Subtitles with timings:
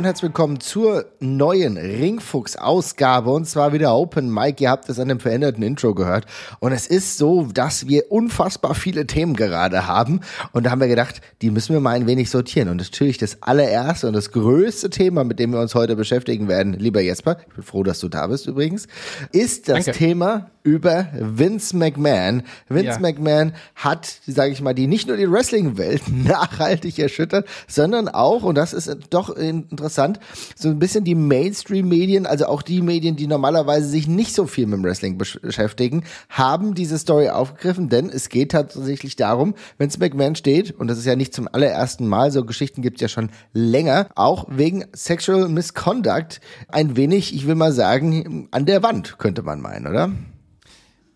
[0.00, 4.64] und herzlich willkommen zur neuen Ringfuchs-Ausgabe und zwar wieder Open Mike.
[4.64, 6.24] Ihr habt es an dem veränderten Intro gehört
[6.58, 10.20] und es ist so, dass wir unfassbar viele Themen gerade haben
[10.52, 13.42] und da haben wir gedacht, die müssen wir mal ein wenig sortieren und natürlich das
[13.42, 17.54] allererste und das größte Thema, mit dem wir uns heute beschäftigen werden, lieber Jesper, ich
[17.54, 18.88] bin froh, dass du da bist übrigens,
[19.32, 19.98] ist das Danke.
[19.98, 22.42] Thema über Vince McMahon.
[22.68, 22.98] Vince ja.
[22.98, 28.56] McMahon hat, sage ich mal, die nicht nur die Wrestling-Welt nachhaltig erschüttert, sondern auch, und
[28.56, 33.88] das ist doch interessant, so ein bisschen die Mainstream-Medien, also auch die Medien, die normalerweise
[33.88, 38.52] sich nicht so viel mit dem Wrestling beschäftigen, haben diese Story aufgegriffen, denn es geht
[38.52, 42.82] tatsächlich darum, Vince McMahon steht, und das ist ja nicht zum allerersten Mal, so Geschichten
[42.82, 48.48] gibt es ja schon länger, auch wegen Sexual Misconduct ein wenig, ich will mal sagen,
[48.50, 50.10] an der Wand, könnte man meinen, oder?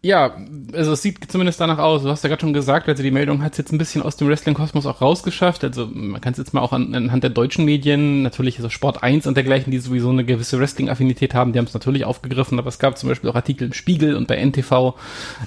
[0.05, 0.36] Ja,
[0.74, 2.02] also es sieht zumindest danach aus.
[2.02, 4.19] Du hast ja gerade schon gesagt, also die Meldung hat es jetzt ein bisschen aus
[4.19, 5.64] dem Wrestling-Kosmos auch rausgeschafft.
[5.64, 9.02] Also man kann es jetzt mal auch an, anhand der deutschen Medien, natürlich so Sport
[9.02, 12.69] 1 und dergleichen, die sowieso eine gewisse Wrestling-Affinität haben, die haben es natürlich aufgegriffen, aber
[12.69, 14.94] es gab zum Beispiel auch Artikel im Spiegel und bei NTV.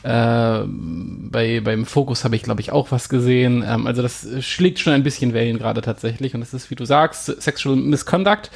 [0.01, 3.63] Äh, bei, beim Fokus habe ich, glaube ich, auch was gesehen.
[3.63, 6.33] Ähm, also das schlägt schon ein bisschen Wellen gerade tatsächlich.
[6.33, 8.49] Und das ist, wie du sagst, Sexual Misconduct.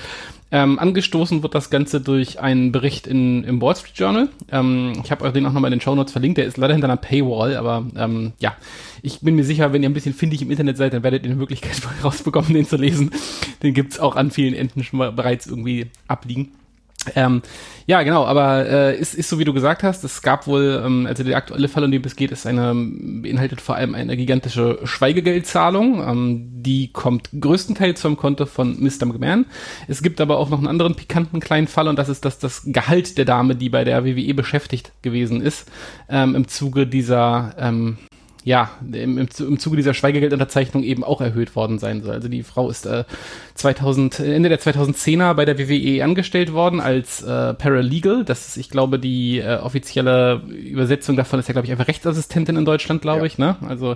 [0.54, 4.30] Ähm, angestoßen wird das Ganze durch einen Bericht in, im Wall Street Journal.
[4.52, 6.38] Ähm, ich habe euch den auch nochmal in den Show Notes verlinkt.
[6.38, 8.56] Der ist leider hinter einer Paywall, aber ähm, ja,
[9.02, 11.30] ich bin mir sicher, wenn ihr ein bisschen findig im Internet seid, dann werdet ihr
[11.30, 13.12] eine Möglichkeit rausbekommen, den zu lesen.
[13.64, 16.52] Den gibt's auch an vielen Enden schon mal bereits irgendwie abliegen.
[17.16, 17.42] Ähm,
[17.88, 21.08] ja, genau, aber äh, ist, ist so wie du gesagt hast, es gab wohl, ähm,
[21.08, 24.80] also der aktuelle Fall, um den es geht, ist eine, beinhaltet vor allem eine gigantische
[24.84, 26.08] Schweigegeldzahlung.
[26.08, 29.06] Ähm, die kommt größtenteils vom Konto von Mr.
[29.06, 29.46] McMahon.
[29.88, 32.64] Es gibt aber auch noch einen anderen pikanten kleinen Fall und das ist, dass das
[32.66, 35.70] Gehalt der Dame, die bei der WWE beschäftigt gewesen ist,
[36.08, 37.98] ähm, im Zuge dieser ähm,
[38.44, 42.13] ja, im, im, im Zuge dieser Schweigegeldunterzeichnung eben auch erhöht worden sein soll.
[42.16, 43.03] Also die Frau ist äh,
[43.53, 48.25] 2000, Ende der 2010er bei der WWE angestellt worden als äh, Paralegal.
[48.25, 52.56] Das ist, ich glaube, die äh, offizielle Übersetzung davon ist ja, glaube ich, einfach Rechtsassistentin
[52.56, 53.25] in Deutschland, glaube ja.
[53.25, 53.38] ich.
[53.38, 53.57] Ne?
[53.68, 53.96] Also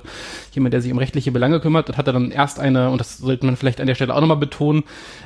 [0.51, 3.47] jemand, der sich um rechtliche Belange kümmert und hatte dann erst eine, und das sollte
[3.47, 4.83] man vielleicht an der Stelle auch nochmal betonen,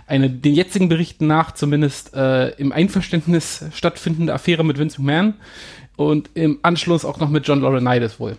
[0.08, 5.34] eine den jetzigen Berichten nach zumindest äh, im Einverständnis stattfindende Affäre mit Vince McMahon
[5.98, 8.38] und im Anschluss auch noch mit John Laurinaitis wohl.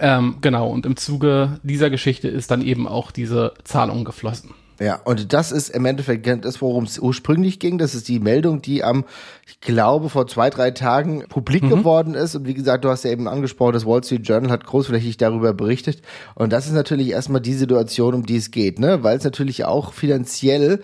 [0.00, 4.50] Ähm, genau, und im Zuge dieser Geschichte ist dann eben auch diese Zahlung geflossen.
[4.80, 7.78] Ja, und das ist im Endeffekt das, worum es ursprünglich ging.
[7.78, 9.04] Das ist die Meldung, die am,
[9.46, 11.68] ich glaube, vor zwei, drei Tagen publik mhm.
[11.70, 12.34] geworden ist.
[12.34, 15.54] Und wie gesagt, du hast ja eben angesprochen, das Wall Street Journal hat großflächig darüber
[15.54, 16.02] berichtet.
[16.34, 19.04] Und das ist natürlich erstmal die Situation, um die es geht, ne?
[19.04, 20.80] Weil es natürlich auch finanziell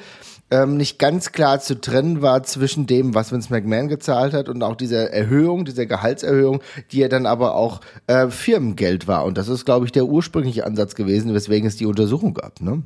[0.51, 4.63] ähm, nicht ganz klar zu trennen war zwischen dem, was Vince McMahon gezahlt hat und
[4.63, 6.61] auch dieser Erhöhung, dieser Gehaltserhöhung,
[6.93, 9.25] die ja dann aber auch äh, Firmengeld war.
[9.25, 12.61] Und das ist, glaube ich, der ursprüngliche Ansatz gewesen, weswegen es die Untersuchung gab.
[12.61, 12.83] Ne?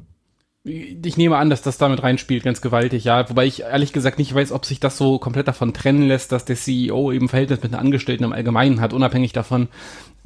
[0.67, 3.29] ich nehme an, dass das damit reinspielt, ganz gewaltig, ja.
[3.29, 6.47] Wobei ich ehrlich gesagt nicht weiß, ob sich das so komplett davon trennen lässt, dass
[6.47, 9.69] der CEO eben Verhältnis mit einer Angestellten im Allgemeinen hat, unabhängig davon,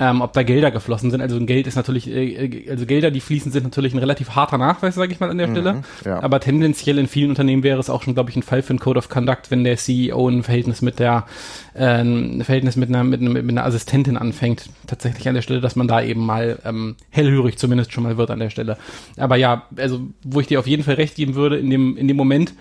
[0.00, 1.20] ähm, ob da Gelder geflossen sind.
[1.20, 4.30] Also ein Geld ist natürlich, äh, äh, also Gelder, die fließen, sind natürlich ein relativ
[4.30, 5.82] harter Nachweis, sage ich mal an der mhm, Stelle.
[6.04, 6.22] Ja.
[6.22, 8.78] Aber tendenziell in vielen Unternehmen wäre es auch schon, glaube ich, ein Fall für ein
[8.78, 11.26] Code of Conduct, wenn der CEO ein Verhältnis mit der,
[11.74, 14.70] äh, ein Verhältnis mit einer, mit, mit einer Assistentin anfängt.
[14.86, 18.30] Tatsächlich an der Stelle, dass man da eben mal ähm, hellhörig zumindest schon mal wird
[18.30, 18.78] an der Stelle.
[19.16, 22.06] Aber ja, also wo ich dir auf jeden Fall recht geben würde, in dem, in
[22.06, 22.54] dem Moment,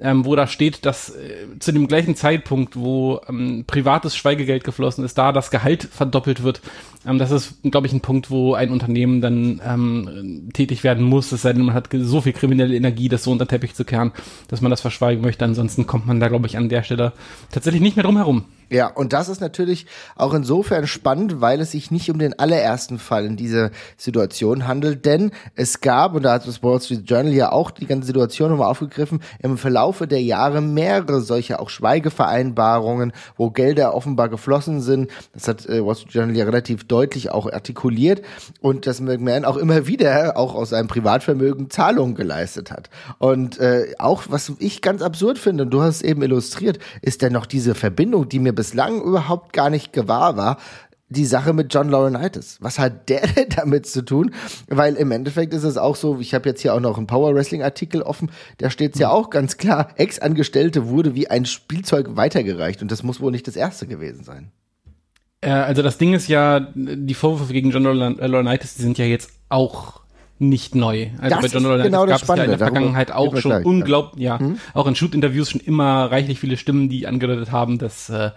[0.00, 5.04] ähm, wo da steht, dass äh, zu dem gleichen Zeitpunkt, wo ähm, privates Schweigegeld geflossen
[5.04, 6.60] ist, da das Gehalt verdoppelt wird.
[7.06, 11.32] Ähm, das ist, glaube ich, ein Punkt, wo ein Unternehmen dann ähm, tätig werden muss,
[11.32, 13.84] es sei denn, man hat so viel kriminelle Energie, das so unter den Teppich zu
[13.84, 14.12] kehren,
[14.48, 15.44] dass man das verschweigen möchte.
[15.44, 17.12] Ansonsten kommt man da, glaube ich, an der Stelle
[17.50, 18.44] tatsächlich nicht mehr drum herum.
[18.72, 23.00] Ja, und das ist natürlich auch insofern spannend, weil es sich nicht um den allerersten
[23.00, 27.32] Fall in dieser Situation handelt, denn es gab, und da hat das Wall Street Journal
[27.32, 33.12] ja auch die ganze Situation nochmal aufgegriffen, im Verlaufe der Jahre mehrere solche auch Schweigevereinbarungen,
[33.36, 35.10] wo Gelder offenbar geflossen sind.
[35.32, 38.22] Das hat äh, Wall Street Journal ja relativ deutlich auch artikuliert
[38.60, 42.90] und dass McMahon auch immer wieder, auch aus seinem Privatvermögen, Zahlungen geleistet hat.
[43.18, 47.22] Und äh, auch, was ich ganz absurd finde, und du hast es eben illustriert, ist
[47.22, 50.58] denn noch diese Verbindung, die mir bislang überhaupt gar nicht gewahr war,
[51.10, 52.58] die Sache mit John Laurinaitis.
[52.60, 54.32] Was hat der denn damit zu tun?
[54.68, 57.34] Weil im Endeffekt ist es auch so, ich habe jetzt hier auch noch einen Power
[57.34, 62.16] Wrestling Artikel offen, da steht es ja auch ganz klar, Ex-Angestellte wurde wie ein Spielzeug
[62.16, 64.52] weitergereicht und das muss wohl nicht das erste gewesen sein.
[65.40, 69.32] Äh, also das Ding ist ja, die Vorwürfe gegen John Laurinaitis, die sind ja jetzt
[69.48, 70.00] auch
[70.38, 71.08] nicht neu.
[71.18, 74.22] Also das bei John Laurinaitis genau gab es ja in der Vergangenheit auch schon unglaublich,
[74.22, 74.58] ja, hm?
[74.74, 78.30] auch in Shoot-Interviews schon immer reichlich viele Stimmen, die angedeutet haben, dass äh,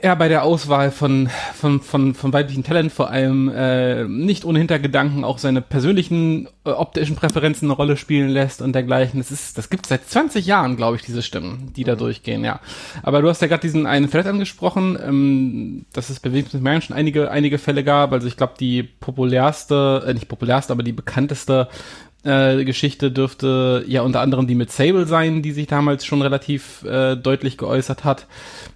[0.00, 4.58] er bei der Auswahl von, von, von, von weiblichen Talent vor allem äh, nicht ohne
[4.58, 9.20] Hintergedanken auch seine persönlichen äh, optischen Präferenzen eine Rolle spielen lässt und dergleichen.
[9.20, 11.98] Das ist, das gibt seit 20 Jahren, glaube ich, diese Stimmen, die da mhm.
[11.98, 12.60] durchgehen, ja.
[13.02, 16.96] Aber du hast ja gerade diesen einen Thread angesprochen, ähm, dass es bei McMahon schon
[16.96, 18.12] einige, einige Fälle gab.
[18.12, 21.68] Also ich glaube, die populärste, äh, nicht populärste, aber die bekannteste
[22.24, 26.84] äh, Geschichte dürfte ja unter anderem die mit Sable sein, die sich damals schon relativ
[26.84, 28.26] äh, deutlich geäußert hat.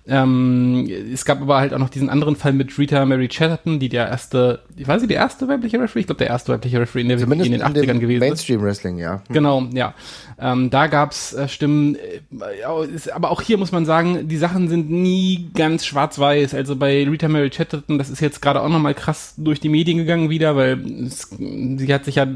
[0.09, 3.89] Ähm, es gab aber halt auch noch diesen anderen Fall mit Rita Mary Chatterton, die
[3.89, 6.01] der erste, ich weiß nicht, der erste weibliche Referee?
[6.01, 8.99] Ich glaube, der erste weibliche Referee in, der Zumindest in den 80ern gewesen Mainstream Wrestling,
[8.99, 9.15] ja.
[9.15, 9.35] Hm.
[9.35, 9.95] Genau, ja.
[10.39, 14.69] Ähm, da gab's äh, Stimmen, äh, ist, aber auch hier muss man sagen, die Sachen
[14.69, 16.55] sind nie ganz schwarz-weiß.
[16.55, 19.99] Also bei Rita Mary Chatterton, das ist jetzt gerade auch nochmal krass durch die Medien
[19.99, 22.27] gegangen wieder, weil es, sie hat sich ja,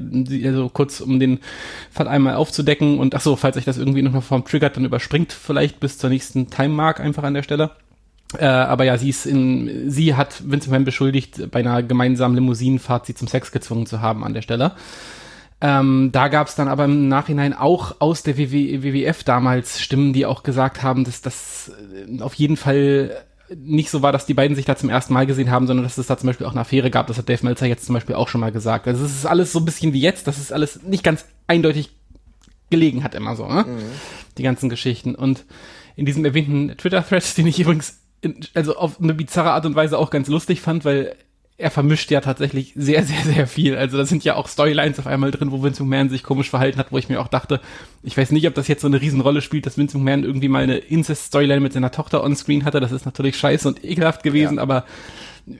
[0.44, 1.38] also kurz um den
[1.90, 5.32] Fall einmal aufzudecken und ach so, falls euch das irgendwie noch vom triggert, dann überspringt
[5.32, 7.59] vielleicht bis zur nächsten Time Mark einfach an der Stelle.
[8.38, 13.06] Äh, aber ja, sie ist in, sie hat Vince McMahon beschuldigt, bei einer gemeinsamen Limousinenfahrt
[13.06, 14.72] sie zum Sex gezwungen zu haben an der Stelle.
[15.60, 20.12] Ähm, da gab es dann aber im Nachhinein auch aus der WW, WWF damals Stimmen,
[20.12, 21.72] die auch gesagt haben, dass das
[22.08, 23.24] äh, auf jeden Fall
[23.54, 25.98] nicht so war, dass die beiden sich da zum ersten Mal gesehen haben, sondern dass
[25.98, 27.08] es da zum Beispiel auch eine Affäre gab.
[27.08, 28.86] Das hat Dave Meltzer jetzt zum Beispiel auch schon mal gesagt.
[28.86, 31.90] Also es ist alles so ein bisschen wie jetzt, dass es alles nicht ganz eindeutig
[32.70, 33.64] gelegen hat immer so, ne?
[33.64, 33.82] Mhm.
[34.38, 35.16] Die ganzen Geschichten.
[35.16, 35.44] Und
[35.96, 37.99] in diesem erwähnten Twitter-Thread, den ich übrigens
[38.54, 41.16] also auf eine bizarre Art und Weise auch ganz lustig fand, weil
[41.60, 43.76] er vermischt ja tatsächlich sehr, sehr, sehr viel.
[43.76, 46.78] Also da sind ja auch Storylines auf einmal drin, wo Vince McMahon sich komisch verhalten
[46.78, 47.60] hat, wo ich mir auch dachte,
[48.02, 50.62] ich weiß nicht, ob das jetzt so eine Riesenrolle spielt, dass Vince McMahon irgendwie mal
[50.62, 52.80] eine Incest-Storyline mit seiner Tochter on-screen hatte.
[52.80, 54.62] Das ist natürlich scheiße und ekelhaft gewesen, ja.
[54.62, 54.84] aber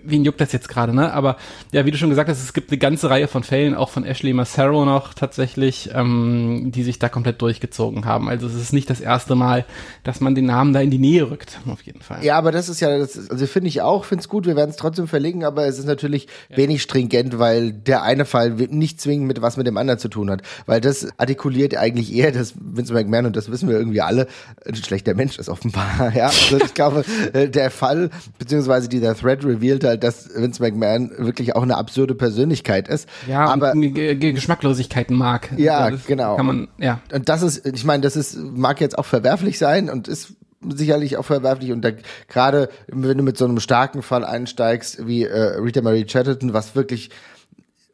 [0.04, 1.12] wen juckt das jetzt gerade, ne?
[1.12, 1.36] Aber
[1.72, 4.04] ja, wie du schon gesagt hast, es gibt eine ganze Reihe von Fällen, auch von
[4.04, 8.28] Ashley Massaro noch tatsächlich, ähm, die sich da komplett durchgezogen haben.
[8.28, 9.64] Also es ist nicht das erste Mal,
[10.04, 12.24] dass man den Namen da in die Nähe rückt, auf jeden Fall.
[12.24, 14.70] Ja, aber das ist ja, das, also finde ich auch, finde es gut, wir werden
[14.70, 16.56] es trotzdem verlegen, aber es ist natürlich ja.
[16.56, 20.30] wenig stringent, weil der eine Fall nicht zwingend mit was mit dem anderen zu tun
[20.30, 20.42] hat.
[20.66, 24.26] Weil das artikuliert eigentlich eher, dass Vince McMahon, und das wissen wir irgendwie alle,
[24.66, 26.12] ein schlechter Mensch ist offenbar.
[26.20, 30.62] Ja, also ich glaube, äh, der Fall, beziehungsweise dieser Thread revealed gespielt halt, dass Vince
[30.62, 33.08] McMahon wirklich auch eine absurde Persönlichkeit ist.
[33.28, 35.50] Ja, aber Geschmacklosigkeiten mag.
[35.56, 36.36] Ja, also genau.
[36.36, 37.00] Kann man, ja.
[37.12, 40.34] Und das ist, ich meine, das ist, mag jetzt auch verwerflich sein und ist
[40.68, 41.86] sicherlich auch verwerflich und
[42.28, 46.76] gerade wenn du mit so einem starken Fall einsteigst wie äh, Rita Marie Chatterton, was
[46.76, 47.10] wirklich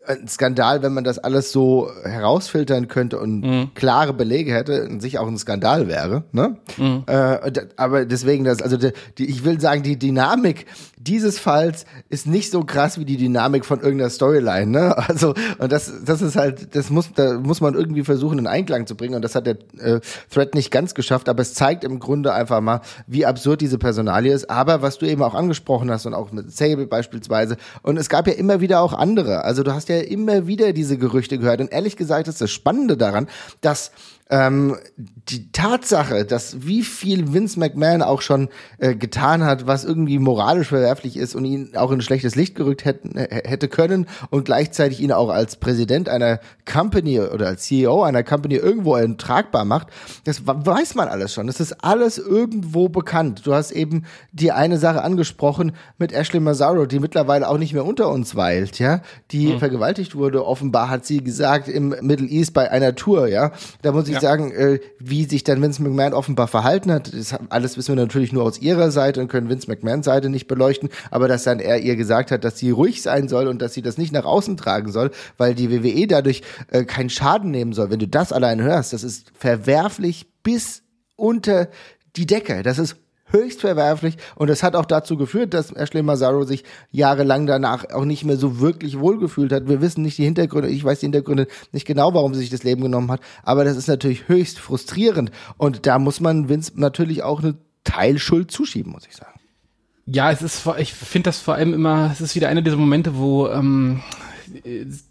[0.07, 3.71] ein Skandal, wenn man das alles so herausfiltern könnte und mhm.
[3.75, 6.25] klare Belege hätte, in sich auch ein Skandal wäre.
[6.33, 6.57] Ne?
[6.77, 7.05] Mhm.
[7.07, 10.67] Äh, aber deswegen, das, also die, die, ich will sagen, die Dynamik
[11.07, 14.67] dieses Falls ist nicht so krass wie die Dynamik von irgendeiner Storyline.
[14.67, 14.97] Ne?
[15.17, 18.87] Also und das, das ist halt, das muss, da muss man irgendwie versuchen in Einklang
[18.87, 20.01] zu bringen und das hat der äh,
[20.31, 24.33] Thread nicht ganz geschafft, aber es zeigt im Grunde einfach mal, wie absurd diese Personalie
[24.33, 24.51] ist.
[24.51, 28.27] Aber was du eben auch angesprochen hast und auch mit Sable beispielsweise und es gab
[28.27, 29.45] ja immer wieder auch andere.
[29.45, 32.97] Also du hast ja immer wieder diese Gerüchte gehört und ehrlich gesagt ist das Spannende
[32.97, 33.29] daran,
[33.61, 33.93] dass
[34.29, 40.19] ähm, die Tatsache, dass wie viel Vince McMahon auch schon äh, getan hat, was irgendwie
[40.19, 44.45] moralisch verwerflich ist und ihn auch in ein schlechtes Licht gerückt hätten, hätte können und
[44.45, 49.89] gleichzeitig ihn auch als Präsident einer Company oder als CEO einer Company irgendwo tragbar macht,
[50.25, 51.47] das weiß man alles schon.
[51.47, 53.47] Das ist alles irgendwo bekannt.
[53.47, 57.85] Du hast eben die eine Sache angesprochen mit Ashley Mazzaro, die mittlerweile auch nicht mehr
[57.85, 59.59] unter uns weilt, ja, die mhm.
[59.61, 60.45] vergewaltigt wurde.
[60.45, 63.53] Offenbar hat sie gesagt im Middle East bei einer Tour, ja.
[63.83, 64.29] Da muss ich ja.
[64.29, 67.13] sagen, äh, wie sich dann Vince McMahon offenbar verhalten hat.
[67.15, 70.47] Das alles wissen wir natürlich nur aus ihrer Seite und können Vince McMahons Seite nicht
[70.47, 70.91] beleuchten.
[71.11, 73.83] Aber dass dann er ihr gesagt hat, dass sie ruhig sein soll und dass sie
[73.83, 77.91] das nicht nach außen tragen soll, weil die WWE dadurch äh, keinen Schaden nehmen soll.
[77.91, 80.83] Wenn du das allein hörst, das ist verwerflich bis
[81.17, 81.69] unter
[82.17, 82.63] die Decke.
[82.63, 82.97] Das ist
[83.27, 88.05] höchst verwerflich und es hat auch dazu geführt, dass Ashley Mazzaro sich jahrelang danach auch
[88.05, 89.69] nicht mehr so wirklich wohlgefühlt hat.
[89.69, 92.63] Wir wissen nicht die Hintergründe, ich weiß die Hintergründe nicht genau, warum sie sich das
[92.63, 97.23] Leben genommen hat, aber das ist natürlich höchst frustrierend und da muss man Vince natürlich
[97.23, 99.41] auch eine Teilschuld zuschieben, muss ich sagen.
[100.07, 103.17] Ja, es ist, ich finde das vor allem immer, es ist wieder einer dieser Momente,
[103.17, 104.03] wo ähm,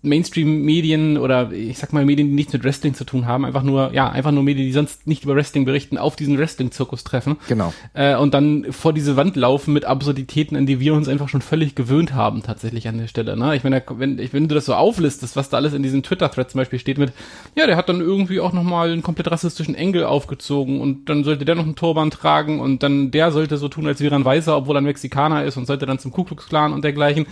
[0.02, 3.94] Mainstream-Medien oder ich sag mal Medien, die nichts mit Wrestling zu tun haben, einfach nur,
[3.94, 7.38] ja, einfach nur Medien, die sonst nicht über Wrestling berichten, auf diesen Wrestling-Zirkus treffen.
[7.48, 7.74] Genau.
[7.94, 11.42] Äh, und dann vor diese Wand laufen mit Absurditäten, an die wir uns einfach schon
[11.42, 13.38] völlig gewöhnt haben, tatsächlich an der Stelle.
[13.38, 13.56] Ne?
[13.56, 16.60] Ich meine, wenn, wenn du das so auflistest, was da alles in diesem Twitter-Thread zum
[16.60, 17.12] Beispiel steht mit,
[17.56, 21.46] ja, der hat dann irgendwie auch nochmal einen komplett rassistischen Engel aufgezogen und dann sollte
[21.46, 24.26] der noch einen Turban tragen und dann der sollte so tun, als wäre er ein
[24.26, 27.28] Weißer, obwohl er ein Mexikaner ist und sollte dann zum Ku Klux Klan und dergleichen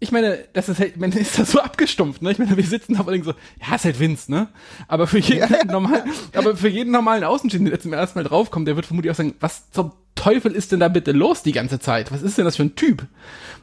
[0.00, 2.30] ich meine, das ist halt, man ist da so abgestumpft, ne?
[2.30, 4.48] Ich meine, wir sitzen da und so, ja, ist halt Vince, ne?
[4.86, 5.64] Aber für jeden ja.
[5.64, 9.16] normalen, aber für jeden normalen Außenstehenden, der zum ersten Mal draufkommt, der wird vermutlich auch
[9.16, 12.12] sagen, was zum Teufel ist denn da bitte los die ganze Zeit?
[12.12, 13.06] Was ist denn das für ein Typ?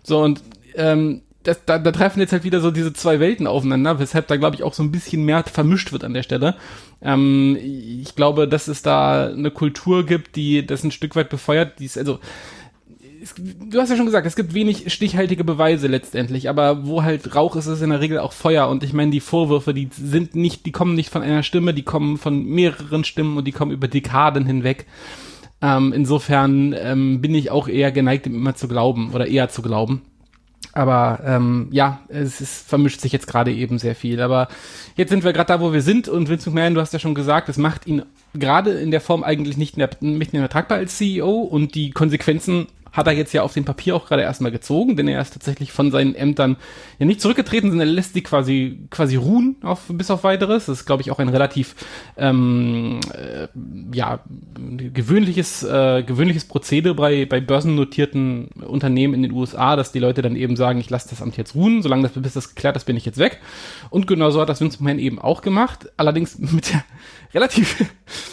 [0.04, 0.42] So, und
[0.76, 4.36] ähm, das, da, da treffen jetzt halt wieder so diese zwei Welten aufeinander, weshalb da,
[4.36, 6.56] glaube ich, auch so ein bisschen mehr vermischt wird an der Stelle.
[7.02, 11.80] Ähm, ich glaube, dass es da eine Kultur gibt, die das ein Stück weit befeuert,
[11.80, 12.20] die ist, also
[13.26, 17.36] es, du hast ja schon gesagt, es gibt wenig stichhaltige Beweise letztendlich, aber wo halt
[17.36, 18.68] Rauch ist, ist in der Regel auch Feuer.
[18.70, 21.84] Und ich meine, die Vorwürfe, die sind nicht, die kommen nicht von einer Stimme, die
[21.84, 24.86] kommen von mehreren Stimmen und die kommen über Dekaden hinweg.
[25.62, 29.62] Ähm, insofern ähm, bin ich auch eher geneigt, dem immer zu glauben oder eher zu
[29.62, 30.02] glauben.
[30.74, 34.22] Aber ähm, ja, es ist, vermischt sich jetzt gerade eben sehr viel.
[34.22, 34.50] Aber
[34.98, 36.10] jetzt sind wir gerade da, wo wir sind.
[36.10, 38.04] Und Vince McMahon, du hast ja schon gesagt, es macht ihn
[38.34, 41.32] gerade in der Form eigentlich nicht mehr, nicht mehr tragbar als CEO.
[41.32, 45.08] Und die Konsequenzen hat er jetzt ja auf dem Papier auch gerade erstmal gezogen, denn
[45.08, 46.56] er ist tatsächlich von seinen Ämtern
[46.98, 50.68] ja nicht zurückgetreten, sondern er lässt die quasi, quasi ruhen auf, bis auf weiteres.
[50.68, 51.76] Das ist, glaube ich, auch ein relativ,
[52.18, 53.48] ähm, äh,
[53.94, 54.20] ja,
[54.94, 60.36] gewöhnliches, äh, gewöhnliches Prozedere bei, bei börsennotierten Unternehmen in den USA, dass die Leute dann
[60.36, 62.96] eben sagen, ich lasse das Amt jetzt ruhen, solange das, bis das geklärt ist, bin
[62.96, 63.40] ich jetzt weg.
[63.90, 66.84] Und genau so hat das Vince McMahon eben auch gemacht, allerdings mit der
[67.34, 67.84] relativ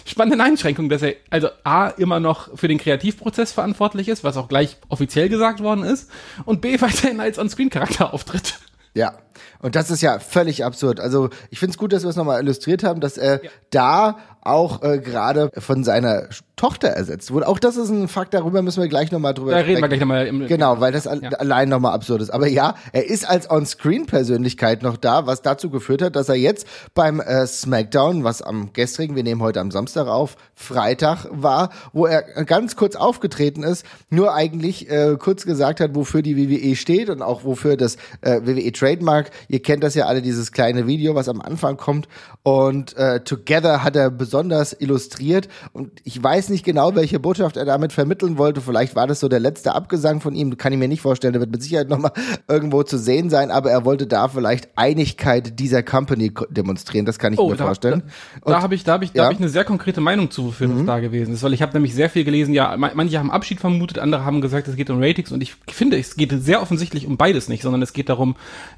[0.04, 4.48] spannenden Einschränkung, dass er also A immer noch für den Kreativprozess verantwortlich ist, was auch
[4.52, 6.10] gleich offiziell gesagt worden ist,
[6.44, 8.58] und B weiterhin als On-Screen-Charakter auftritt.
[8.94, 9.14] Ja,
[9.60, 11.00] und das ist ja völlig absurd.
[11.00, 13.50] Also ich finde es gut, dass wir es nochmal illustriert haben, dass er ja.
[13.70, 16.28] da auch äh, gerade von seiner
[16.62, 17.48] Tochter ersetzt wurde.
[17.48, 19.66] Auch das ist ein Fakt, darüber müssen wir gleich nochmal drüber sprechen.
[19.66, 20.46] Da reden wir gleich nochmal.
[20.46, 21.12] Genau, weil das ja.
[21.12, 22.30] allein nochmal absurd ist.
[22.30, 26.68] Aber ja, er ist als On-Screen-Persönlichkeit noch da, was dazu geführt hat, dass er jetzt
[26.94, 32.06] beim äh, SmackDown, was am gestrigen, wir nehmen heute am Samstag auf, Freitag war, wo
[32.06, 37.10] er ganz kurz aufgetreten ist, nur eigentlich äh, kurz gesagt hat, wofür die WWE steht
[37.10, 39.32] und auch wofür das äh, WWE Trademark.
[39.48, 42.06] Ihr kennt das ja alle, dieses kleine Video, was am Anfang kommt.
[42.44, 45.48] Und äh, Together hat er besonders illustriert.
[45.72, 48.60] Und ich weiß nicht genau, welche Botschaft er damit vermitteln wollte.
[48.60, 50.56] Vielleicht war das so der letzte Abgesang von ihm.
[50.58, 51.32] Kann ich mir nicht vorstellen.
[51.32, 52.12] Der wird mit Sicherheit nochmal
[52.48, 53.50] irgendwo zu sehen sein.
[53.50, 57.06] Aber er wollte da vielleicht Einigkeit dieser Company demonstrieren.
[57.06, 58.02] Das kann ich oh, mir da, vorstellen.
[58.44, 59.24] Da, da habe ich, da habe ich, da ja.
[59.24, 60.78] habe ich eine sehr konkrete Meinung zu, wofür mhm.
[60.78, 61.42] das da gewesen ist.
[61.42, 62.52] Weil ich habe nämlich sehr viel gelesen.
[62.52, 65.32] Ja, manche haben Abschied vermutet, andere haben gesagt, es geht um Ratings.
[65.32, 68.36] Und ich finde, es geht sehr offensichtlich um beides nicht, sondern es geht darum,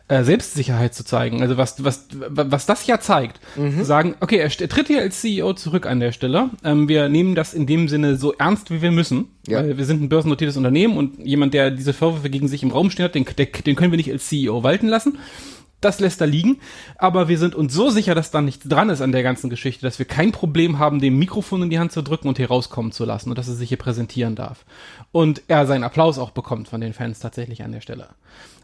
[0.09, 1.41] äh, Selbstsicherheit zu zeigen.
[1.43, 3.85] Also was, was, was das ja zeigt, mhm.
[3.85, 6.51] sagen, okay, er, er, tritt hier als CEO zurück an der Stelle.
[6.63, 9.27] Ähm, wir nehmen das in dem Sinne so ernst, wie wir müssen.
[9.47, 9.59] Ja.
[9.59, 12.91] Weil wir sind ein börsennotiertes Unternehmen und jemand, der diese Vorwürfe gegen sich im Raum
[12.91, 15.19] steht, den, den können wir nicht als CEO walten lassen
[15.85, 16.59] das lässt er liegen.
[16.97, 19.83] Aber wir sind uns so sicher, dass da nichts dran ist an der ganzen Geschichte,
[19.83, 22.93] dass wir kein Problem haben, dem Mikrofon in die Hand zu drücken und hier rauskommen
[22.93, 24.65] zu lassen und dass er sich hier präsentieren darf.
[25.13, 28.09] Und er seinen Applaus auch bekommt von den Fans tatsächlich an der Stelle.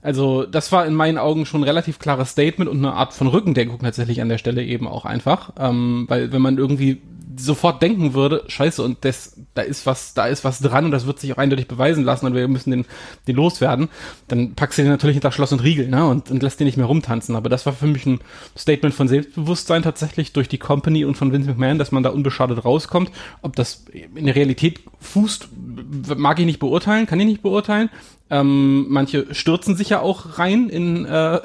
[0.03, 3.27] Also das war in meinen Augen schon ein relativ klares Statement und eine Art von
[3.27, 5.53] Rückendeckung tatsächlich an der Stelle eben auch einfach.
[5.59, 7.03] Ähm, weil wenn man irgendwie
[7.45, 11.07] sofort denken würde, scheiße, und das, da ist was, da ist was dran und das
[11.07, 12.85] wird sich auch eindeutig beweisen lassen und wir müssen den,
[13.27, 13.89] den loswerden,
[14.29, 16.77] dann packst du den natürlich hinter Schloss und Riegel, ne, und, und lässt den nicht
[16.77, 17.37] mehr rumtanzen.
[17.37, 18.21] Aber das war für mich ein
[18.57, 22.65] Statement von Selbstbewusstsein tatsächlich durch die Company und von Vince McMahon, dass man da unbeschadet
[22.65, 23.11] rauskommt.
[23.43, 25.49] Ob das in der Realität fußt,
[26.17, 27.91] mag ich nicht beurteilen, kann ich nicht beurteilen.
[28.31, 31.41] Ähm, manche stürzen sich ja auch rein in, äh,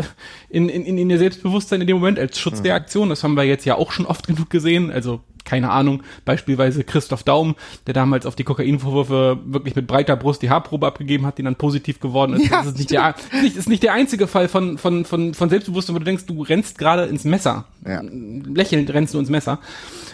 [0.49, 3.09] in, in, in ihr Selbstbewusstsein in dem Moment als Schutzreaktion.
[3.09, 4.91] Das haben wir jetzt ja auch schon oft genug gesehen.
[4.91, 7.55] Also keine Ahnung, beispielsweise Christoph Daum,
[7.87, 11.55] der damals auf die Kokainvorwürfe wirklich mit breiter Brust die Haarprobe abgegeben hat, die dann
[11.55, 12.49] positiv geworden ist.
[12.49, 15.49] Ja, das ist nicht, der, nicht, ist nicht der einzige Fall von, von, von, von
[15.49, 17.65] Selbstbewusstsein, wo du denkst, du rennst gerade ins Messer.
[17.85, 18.01] Ja.
[18.01, 19.59] Lächelnd rennst du ins Messer.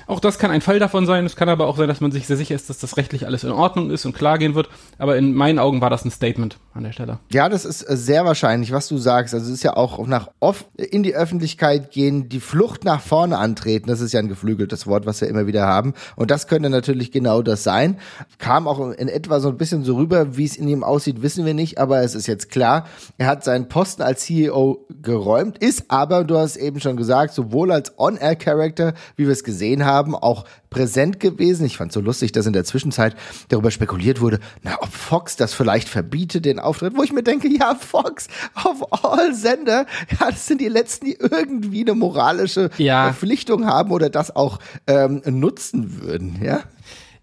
[0.07, 1.25] Auch das kann ein Fall davon sein.
[1.25, 3.45] Es kann aber auch sein, dass man sich sehr sicher ist, dass das rechtlich alles
[3.45, 4.67] in Ordnung ist und klar gehen wird.
[4.97, 7.19] Aber in meinen Augen war das ein Statement an der Stelle.
[7.31, 9.33] Ja, das ist äh, sehr wahrscheinlich, was du sagst.
[9.33, 13.37] Also es ist ja auch nach oft in die Öffentlichkeit gehen, die Flucht nach vorne
[13.37, 13.87] antreten.
[13.87, 15.93] Das ist ja ein geflügeltes Wort, was wir immer wieder haben.
[16.15, 17.97] Und das könnte natürlich genau das sein.
[18.39, 21.45] Kam auch in etwa so ein bisschen so rüber, wie es in ihm aussieht, wissen
[21.45, 21.77] wir nicht.
[21.77, 22.87] Aber es ist jetzt klar,
[23.17, 27.71] er hat seinen Posten als CEO geräumt, ist aber, du hast eben schon gesagt, sowohl
[27.71, 31.65] als On-Air-Character, wie wir es gesehen haben, auch präsent gewesen.
[31.65, 33.15] Ich fand so lustig, dass in der Zwischenzeit
[33.49, 37.47] darüber spekuliert wurde, na, ob Fox das vielleicht verbietet, den Auftritt, wo ich mir denke,
[37.47, 39.85] ja, Fox auf all Sender,
[40.19, 43.11] ja, das sind die letzten, die irgendwie eine moralische ja.
[43.11, 46.63] Verpflichtung haben oder das auch ähm, nutzen würden, ja.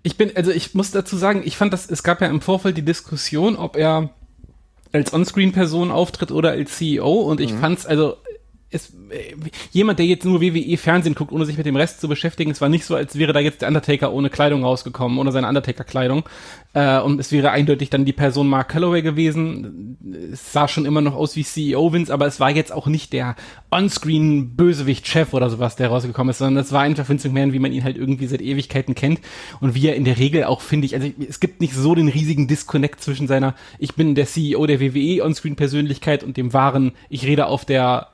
[0.05, 2.77] Ich bin, also ich muss dazu sagen, ich fand das, es gab ja im Vorfeld
[2.77, 4.11] die Diskussion, ob er
[4.93, 7.59] als Onscreen-Person auftritt oder als CEO und ich mhm.
[7.59, 8.17] fand's, also
[8.71, 9.35] es äh,
[9.71, 12.61] jemand, der jetzt nur WWE Fernsehen guckt, ohne sich mit dem Rest zu beschäftigen, es
[12.61, 16.25] war nicht so, als wäre da jetzt der Undertaker ohne Kleidung rausgekommen, ohne seine Undertaker-Kleidung.
[16.75, 19.97] Äh, und es wäre eindeutig dann die Person Mark Calloway gewesen.
[20.33, 23.13] Es sah schon immer noch aus wie CEO Vince, aber es war jetzt auch nicht
[23.15, 23.37] der
[23.71, 27.73] Onscreen Bösewicht-Chef oder sowas, der rausgekommen ist, sondern es war einfach Vince McMahon, wie man
[27.73, 29.21] ihn halt irgendwie seit Ewigkeiten kennt
[29.61, 32.09] und wie er in der Regel auch, finde ich, also es gibt nicht so den
[32.09, 37.25] riesigen Disconnect zwischen seiner, ich bin der CEO der WWE Onscreen-Persönlichkeit und dem wahren, ich
[37.25, 38.09] rede auf der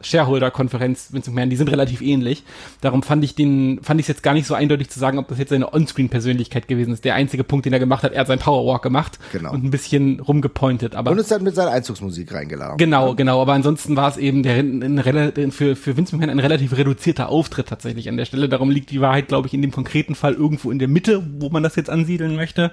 [0.45, 2.45] Shareholder-Konferenz Vince McMahon, die sind relativ ähnlich.
[2.81, 5.29] Darum fand ich den, fand ich es jetzt gar nicht so eindeutig zu sagen, ob
[5.29, 7.05] das jetzt seine Onscreen-Persönlichkeit gewesen ist.
[7.05, 9.53] Der einzige Punkt, den er gemacht hat, er hat sein Powerwalk gemacht Genau.
[9.53, 10.95] und ein bisschen rumgepointet.
[10.95, 12.77] Aber Und es hat mit seiner Einzugsmusik reingeladen.
[12.77, 13.41] Genau, genau.
[13.41, 17.69] Aber ansonsten war es eben der, ein, für, für Vince McMahon ein relativ reduzierter Auftritt
[17.69, 18.49] tatsächlich an der Stelle.
[18.49, 21.49] Darum liegt die Wahrheit, glaube ich, in dem konkreten Fall irgendwo in der Mitte, wo
[21.51, 22.73] man das jetzt ansiedeln möchte.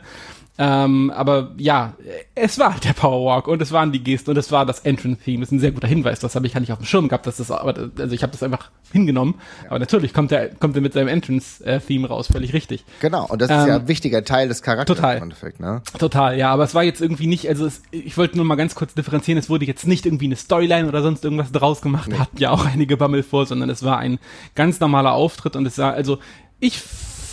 [0.57, 1.93] Ähm, aber ja,
[2.35, 5.39] es war halt der Powerwalk und es waren die Gesten und es war das Entrance-Theme.
[5.39, 6.19] Das ist ein sehr guter Hinweis.
[6.19, 7.25] Das habe ich gar nicht auf dem Schirm gehabt.
[7.25, 9.35] dass das, aber, also ich habe das einfach hingenommen.
[9.69, 12.27] Aber natürlich kommt er, kommt er mit seinem Entrance-Theme raus.
[12.27, 12.85] Völlig richtig.
[12.99, 15.17] Genau, und das ist Ähm, ja ein wichtiger Teil des Charakters total.
[15.17, 15.81] im Endeffekt, ne?
[15.97, 18.75] Total, ja, aber es war jetzt irgendwie nicht, also es, ich wollte nur mal ganz
[18.75, 22.19] kurz differenzieren, es wurde jetzt nicht irgendwie eine Storyline oder sonst irgendwas draus gemacht, da
[22.19, 24.19] hatten ja auch einige Bammel vor, sondern es war ein
[24.53, 26.19] ganz normaler Auftritt und es war, also
[26.59, 26.81] ich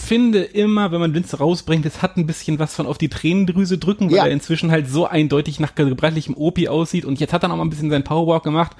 [0.08, 3.78] finde immer, wenn man Vince rausbringt, es hat ein bisschen was von auf die Tränendrüse
[3.78, 4.24] drücken, weil Ja.
[4.26, 7.64] er inzwischen halt so eindeutig nach gebrechlichem Opi aussieht und jetzt hat er noch mal
[7.64, 8.72] ein bisschen seinen Powerwalk gemacht,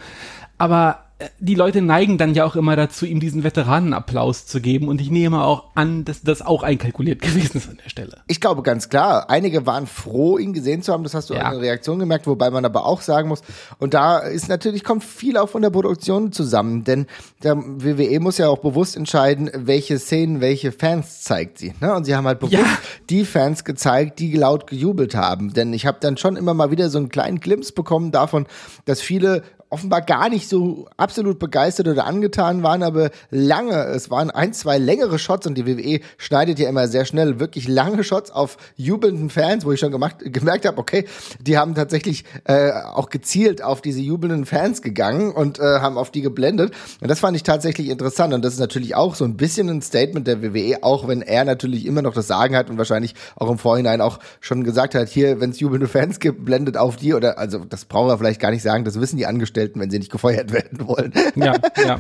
[0.56, 1.04] aber
[1.40, 5.10] die Leute neigen dann ja auch immer dazu, ihm diesen Veteranenapplaus zu geben und ich
[5.10, 8.18] nehme auch an, dass das auch einkalkuliert gewesen ist an der Stelle.
[8.28, 11.42] Ich glaube ganz klar, einige waren froh, ihn gesehen zu haben, das hast du Ja.
[11.42, 13.42] an der Reaktion gemerkt, wobei man aber auch sagen muss,
[13.78, 17.06] und da ist natürlich, kommt viel auch von der Produktion zusammen, denn
[17.42, 21.75] der WWE muss ja auch bewusst entscheiden, welche Szenen, welche Fans zeigt sie.
[21.80, 21.94] Ne?
[21.94, 22.64] Und sie haben halt bewusst Ja.
[23.10, 25.52] die Fans gezeigt, die laut gejubelt haben.
[25.52, 28.46] Denn ich habe dann schon immer mal wieder so einen kleinen Glimpse bekommen davon,
[28.84, 34.30] dass viele offenbar gar nicht so absolut begeistert oder angetan waren, aber lange, es waren
[34.30, 38.30] ein, zwei längere Shots und die WWE schneidet ja immer sehr schnell wirklich lange Shots
[38.30, 41.04] auf jubelnden Fans, wo ich schon gemacht, gemerkt habe, okay,
[41.40, 46.11] die haben tatsächlich äh, auch gezielt auf diese jubelnden Fans gegangen und äh, haben auf
[46.11, 46.72] die geblendet.
[47.00, 49.83] Und das fand ich tatsächlich interessant und das ist natürlich auch so ein bisschen ein
[49.83, 53.50] Statement der WWE, auch wenn er natürlich immer noch das Sagen hat und wahrscheinlich auch
[53.50, 57.12] im Vorhinein auch schon gesagt hat, hier, wenn es jubelnde Fans gibt, blendet auf die
[57.12, 59.99] oder also das brauchen wir vielleicht gar nicht sagen, das wissen die Angestellten, wenn sie
[59.99, 61.12] nicht gefeuert werden wollen.
[61.37, 61.99] Ja, ja,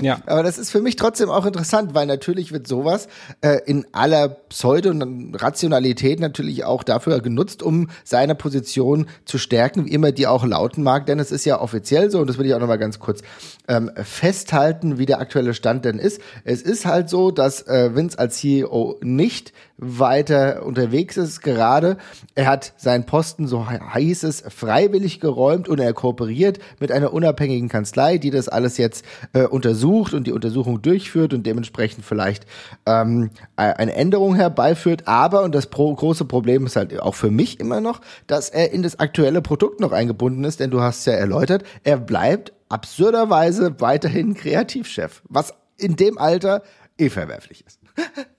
[0.00, 0.18] ja.
[0.26, 3.08] Aber das ist für mich trotzdem auch interessant, weil natürlich wird sowas
[3.40, 9.86] äh, in aller Pseudo- und Rationalität natürlich auch dafür genutzt, um seine Position zu stärken,
[9.86, 11.06] wie immer die auch lauten mag.
[11.06, 13.22] Denn es ist ja offiziell so, und das will ich auch nochmal ganz kurz
[13.68, 16.20] ähm, festhalten, wie der aktuelle Stand denn ist.
[16.44, 21.98] Es ist halt so, dass äh, Vince als CEO nicht weiter unterwegs ist gerade.
[22.34, 27.12] Er hat seinen Posten, so he- hieß es, freiwillig geräumt und er kooperiert mit einer
[27.12, 32.46] unabhängigen Kanzlei, die das alles jetzt äh, untersucht und die Untersuchung durchführt und dementsprechend vielleicht
[32.86, 35.06] ähm, eine Änderung herbeiführt.
[35.06, 38.72] Aber, und das pro große Problem ist halt auch für mich immer noch, dass er
[38.72, 42.52] in das aktuelle Produkt noch eingebunden ist, denn du hast es ja erläutert, er bleibt
[42.68, 46.62] absurderweise weiterhin Kreativchef, was in dem Alter
[46.98, 47.80] eh verwerflich ist.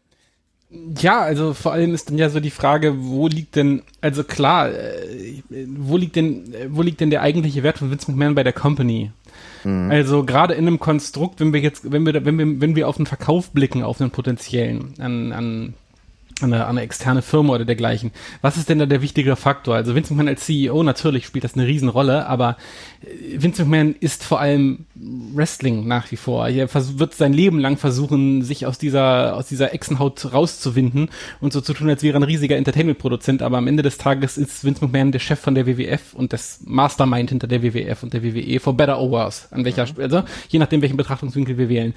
[0.69, 4.69] Ja, also vor allem ist dann ja so die Frage, wo liegt denn, also klar,
[4.69, 8.43] äh, wo liegt denn, äh, wo liegt denn der eigentliche Wert von Vince McMahon bei
[8.43, 9.11] der Company?
[9.89, 12.97] Also gerade in einem Konstrukt, wenn wir jetzt, wenn wir, wenn wir, wenn wir auf
[12.97, 15.73] einen Verkauf blicken, auf einen potenziellen, an, an
[16.41, 18.11] an eine, an eine externe Firma oder dergleichen.
[18.41, 19.75] Was ist denn da der wichtige Faktor?
[19.75, 22.57] Also Vince McMahon als CEO, natürlich spielt das eine Riesenrolle, aber
[23.01, 26.47] äh, Vince McMahon ist vor allem Wrestling nach wie vor.
[26.47, 31.09] Er wird sein Leben lang versuchen, sich aus dieser, aus dieser Echsenhaut rauszuwinden
[31.41, 34.37] und so zu tun, als wäre er ein riesiger Entertainment-Produzent, aber am Ende des Tages
[34.37, 38.13] ist Vince McMahon der Chef von der WWF und das Mastermind hinter der WWF und
[38.13, 41.93] der WWE for better or worse, an welcher, also je nachdem, welchen Betrachtungswinkel wir wählen.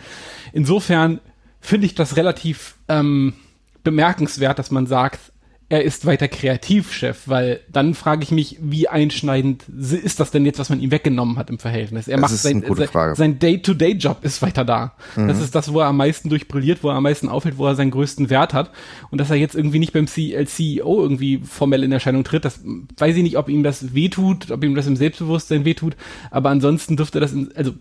[0.52, 1.20] Insofern
[1.60, 3.34] finde ich das relativ, ähm,
[3.82, 5.32] bemerkenswert, dass man sagt,
[5.70, 10.58] er ist weiter Kreativchef, weil dann frage ich mich, wie einschneidend ist das denn jetzt,
[10.58, 12.08] was man ihm weggenommen hat im Verhältnis?
[12.08, 14.94] Er Das macht sein, sein, sein Day-to-Day-Job ist weiter da.
[15.14, 17.76] Das ist das, wo er am meisten durchbrilliert, wo er am meisten auffällt, wo er
[17.76, 18.72] seinen größten Wert hat.
[19.12, 22.44] Und dass er jetzt irgendwie nicht beim C als CEO irgendwie formell in Erscheinung tritt,
[22.44, 22.60] das
[22.98, 25.94] weiß ich nicht, ob ihm das wehtut, ob ihm das im Selbstbewusstsein wehtut,
[26.32, 27.74] aber ansonsten dürfte das, in, also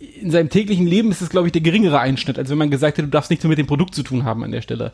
[0.00, 2.96] in seinem täglichen Leben ist es, glaube ich, der geringere Einschnitt, als wenn man gesagt
[2.96, 4.92] hätte, du darfst nichts mehr mit dem Produkt zu tun haben an der Stelle.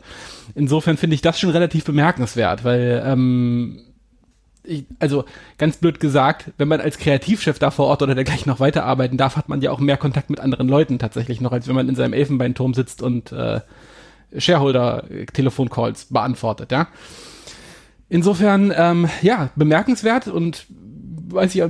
[0.53, 3.79] Insofern finde ich das schon relativ bemerkenswert, weil, ähm,
[4.63, 5.23] ich, also
[5.57, 9.37] ganz blöd gesagt, wenn man als Kreativchef da vor Ort oder dergleichen noch weiterarbeiten darf,
[9.37, 11.95] hat man ja auch mehr Kontakt mit anderen Leuten tatsächlich noch, als wenn man in
[11.95, 13.61] seinem Elfenbeinturm sitzt und äh,
[14.37, 16.89] Shareholder-Telefoncalls beantwortet, ja.
[18.09, 20.65] Insofern, ähm, ja, bemerkenswert und
[21.29, 21.69] weiß ich, äh,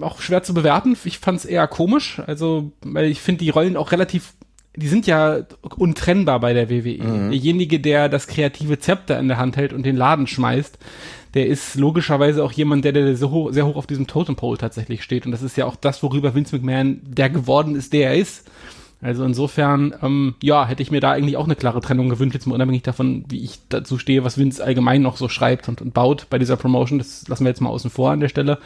[0.00, 0.96] auch schwer zu bewerten.
[1.04, 2.20] Ich fand es eher komisch.
[2.26, 4.34] Also, weil ich finde die Rollen auch relativ
[4.76, 5.42] die sind ja
[5.76, 7.02] untrennbar bei der WWE.
[7.02, 7.30] Mhm.
[7.30, 10.78] Derjenige, der das kreative Zepter in der Hand hält und den Laden schmeißt,
[11.34, 14.58] der ist logischerweise auch jemand, der, der sehr, hoch, sehr hoch auf diesem Totem Pole
[14.58, 15.26] tatsächlich steht.
[15.26, 18.48] Und das ist ja auch das, worüber Vince McMahon der geworden ist, der er ist.
[19.04, 22.46] Also insofern, ähm, ja, hätte ich mir da eigentlich auch eine klare Trennung gewünscht, jetzt
[22.46, 25.92] mal unabhängig davon, wie ich dazu stehe, was Vince allgemein noch so schreibt und, und
[25.92, 26.98] baut bei dieser Promotion.
[26.98, 28.58] Das lassen wir jetzt mal außen vor an der Stelle.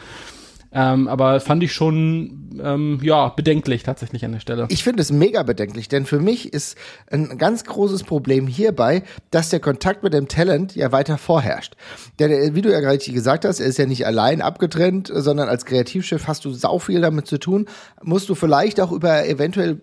[0.71, 4.67] Ähm, aber fand ich schon, ähm, ja, bedenklich tatsächlich an der Stelle.
[4.69, 6.77] Ich finde es mega bedenklich, denn für mich ist
[7.11, 11.75] ein ganz großes Problem hierbei, dass der Kontakt mit dem Talent ja weiter vorherrscht.
[12.19, 15.49] Denn, äh, wie du ja gerade gesagt hast, er ist ja nicht allein abgetrennt, sondern
[15.49, 17.65] als Kreativchef hast du sau viel damit zu tun.
[18.01, 19.81] Musst du vielleicht auch über eventuell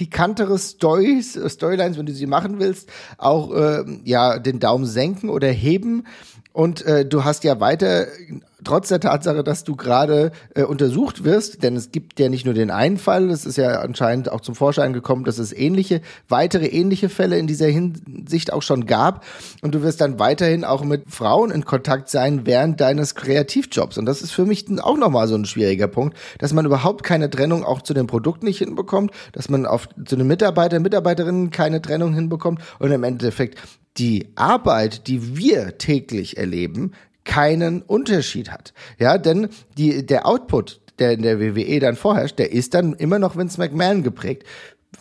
[0.00, 6.06] pikantere Storylines, wenn du sie machen willst, auch äh, ja den Daumen senken oder heben.
[6.52, 8.06] Und äh, du hast ja weiter
[8.64, 12.54] trotz der Tatsache, dass du gerade äh, untersucht wirst, denn es gibt ja nicht nur
[12.54, 16.66] den einen Fall, es ist ja anscheinend auch zum Vorschein gekommen, dass es ähnliche, weitere
[16.66, 19.24] ähnliche Fälle in dieser Hinsicht auch schon gab.
[19.62, 23.98] Und du wirst dann weiterhin auch mit Frauen in Kontakt sein während deines Kreativjobs.
[23.98, 27.30] Und das ist für mich auch nochmal so ein schwieriger Punkt, dass man überhaupt keine
[27.30, 31.80] Trennung auch zu den Produkten nicht hinbekommt, dass man auf, zu den Mitarbeitern, Mitarbeiterinnen keine
[31.80, 33.58] Trennung hinbekommt und im Endeffekt
[33.96, 36.92] die Arbeit, die wir täglich erleben,
[37.24, 38.72] keinen Unterschied hat.
[38.98, 43.18] Ja, denn die, der Output, der in der WWE dann vorherrscht, der ist dann immer
[43.18, 44.44] noch Vince McMahon geprägt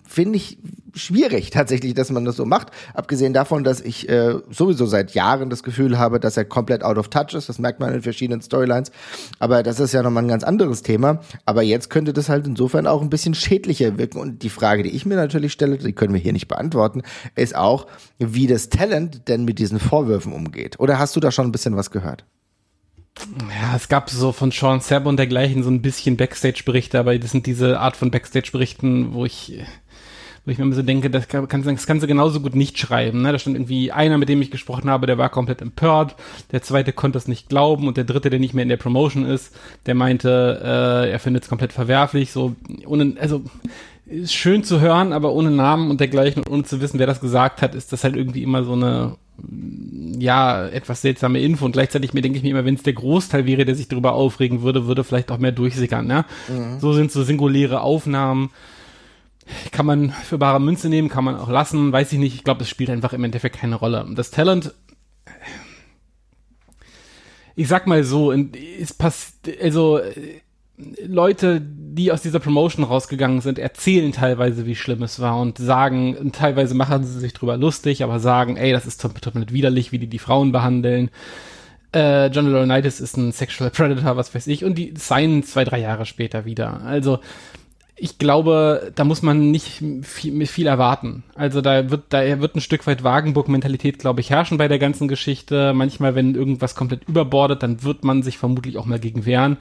[0.06, 0.58] finde ich
[0.95, 2.71] schwierig tatsächlich, dass man das so macht.
[2.93, 6.97] Abgesehen davon, dass ich äh, sowieso seit Jahren das Gefühl habe, dass er komplett out
[6.97, 7.49] of touch ist.
[7.49, 8.91] Das merkt man in verschiedenen Storylines.
[9.39, 11.21] Aber das ist ja nochmal ein ganz anderes Thema.
[11.45, 14.19] Aber jetzt könnte das halt insofern auch ein bisschen schädlicher wirken.
[14.19, 17.04] Und die Frage, die ich mir natürlich stelle, die können wir hier nicht beantworten,
[17.36, 20.80] ist auch, wie das Talent denn mit diesen Vorwürfen umgeht.
[20.80, 22.25] Oder hast du da schon ein bisschen was gehört?
[23.50, 27.32] Ja, es gab so von Sean Sabb und dergleichen so ein bisschen Backstage-Berichte, aber das
[27.32, 29.60] sind diese Art von Backstage-Berichten, wo ich,
[30.45, 33.22] wo ich mir immer so denke, das, kann, das kannst du genauso gut nicht schreiben.
[33.22, 33.32] Ne?
[33.32, 36.15] Da stand irgendwie einer, mit dem ich gesprochen habe, der war komplett empört,
[36.52, 39.26] der zweite konnte es nicht glauben und der dritte, der nicht mehr in der Promotion
[39.26, 39.54] ist,
[39.86, 42.32] der meinte, äh, er findet es komplett verwerflich.
[42.32, 43.43] So, ohne, also
[44.06, 47.22] ist schön zu hören, aber ohne Namen und dergleichen und ohne zu wissen, wer das
[47.22, 49.17] gesagt hat, ist das halt irgendwie immer so eine
[50.17, 53.45] ja, etwas seltsame Info und gleichzeitig mir denke ich mir immer, wenn es der Großteil
[53.45, 56.25] wäre, der sich darüber aufregen würde, würde vielleicht auch mehr durchsickern, ne?
[56.47, 56.80] Mhm.
[56.80, 58.52] So sind so singuläre Aufnahmen.
[59.71, 62.36] Kann man für bare Münze nehmen, kann man auch lassen, weiß ich nicht.
[62.36, 64.06] Ich glaube, es spielt einfach im Endeffekt keine Rolle.
[64.15, 64.75] Das Talent,
[67.56, 69.99] ich sag mal so, es passt, also
[71.06, 76.15] Leute, die aus dieser Promotion rausgegangen sind, erzählen teilweise, wie schlimm es war und sagen,
[76.15, 80.00] und teilweise machen sie sich drüber lustig, aber sagen, ey, das ist total widerlich, wie
[80.00, 81.10] die die Frauen behandeln.
[81.94, 85.80] Äh, John Laurinaitis ist ein Sexual Predator, was weiß ich, und die seien zwei, drei
[85.80, 86.82] Jahre später wieder.
[86.82, 87.20] Also,
[88.02, 91.24] ich glaube, da muss man nicht viel, viel erwarten.
[91.36, 95.10] Also da wird, da wird ein Stück weit Wagenburg-Mentalität, glaube ich, herrschen bei der ganzen
[95.10, 95.74] Geschichte.
[95.74, 99.58] Manchmal, wenn irgendwas komplett überbordet, dann wird man sich vermutlich auch mal gegen wehren.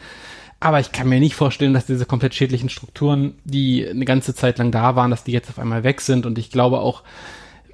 [0.60, 4.58] Aber ich kann mir nicht vorstellen, dass diese komplett schädlichen Strukturen, die eine ganze Zeit
[4.58, 6.26] lang da waren, dass die jetzt auf einmal weg sind.
[6.26, 7.04] Und ich glaube auch,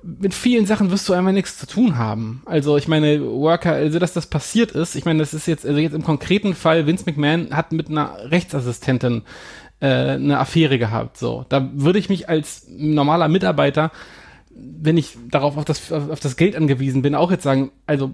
[0.02, 2.42] mit vielen Sachen wirst du einmal nichts zu tun haben.
[2.44, 5.78] Also ich meine, Worker, also dass das passiert ist, ich meine, das ist jetzt, also
[5.78, 9.22] jetzt im konkreten Fall, Vince McMahon hat mit einer Rechtsassistentin
[9.80, 11.16] äh, eine Affäre gehabt.
[11.16, 13.92] So, da würde ich mich als normaler Mitarbeiter,
[14.50, 18.12] wenn ich darauf auf das, auf das Geld angewiesen bin, auch jetzt sagen, also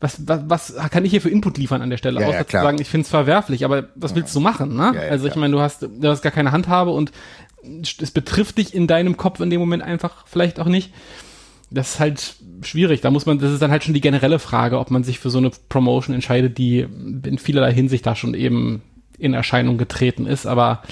[0.00, 2.20] was, was, was kann ich hier für Input liefern an der Stelle?
[2.20, 4.76] Ja, Außer ja, zu sagen, ich finde es verwerflich, aber was willst du machen?
[4.76, 4.92] Ne?
[4.94, 7.10] Ja, also ich meine, du hast, du hast gar keine Handhabe und
[7.62, 10.92] es betrifft dich in deinem Kopf in dem Moment einfach vielleicht auch nicht.
[11.70, 13.00] Das ist halt schwierig.
[13.00, 15.30] Da muss man, das ist dann halt schon die generelle Frage, ob man sich für
[15.30, 18.82] so eine Promotion entscheidet, die in vielerlei Hinsicht da schon eben
[19.18, 20.46] in Erscheinung getreten ist.
[20.46, 20.82] Aber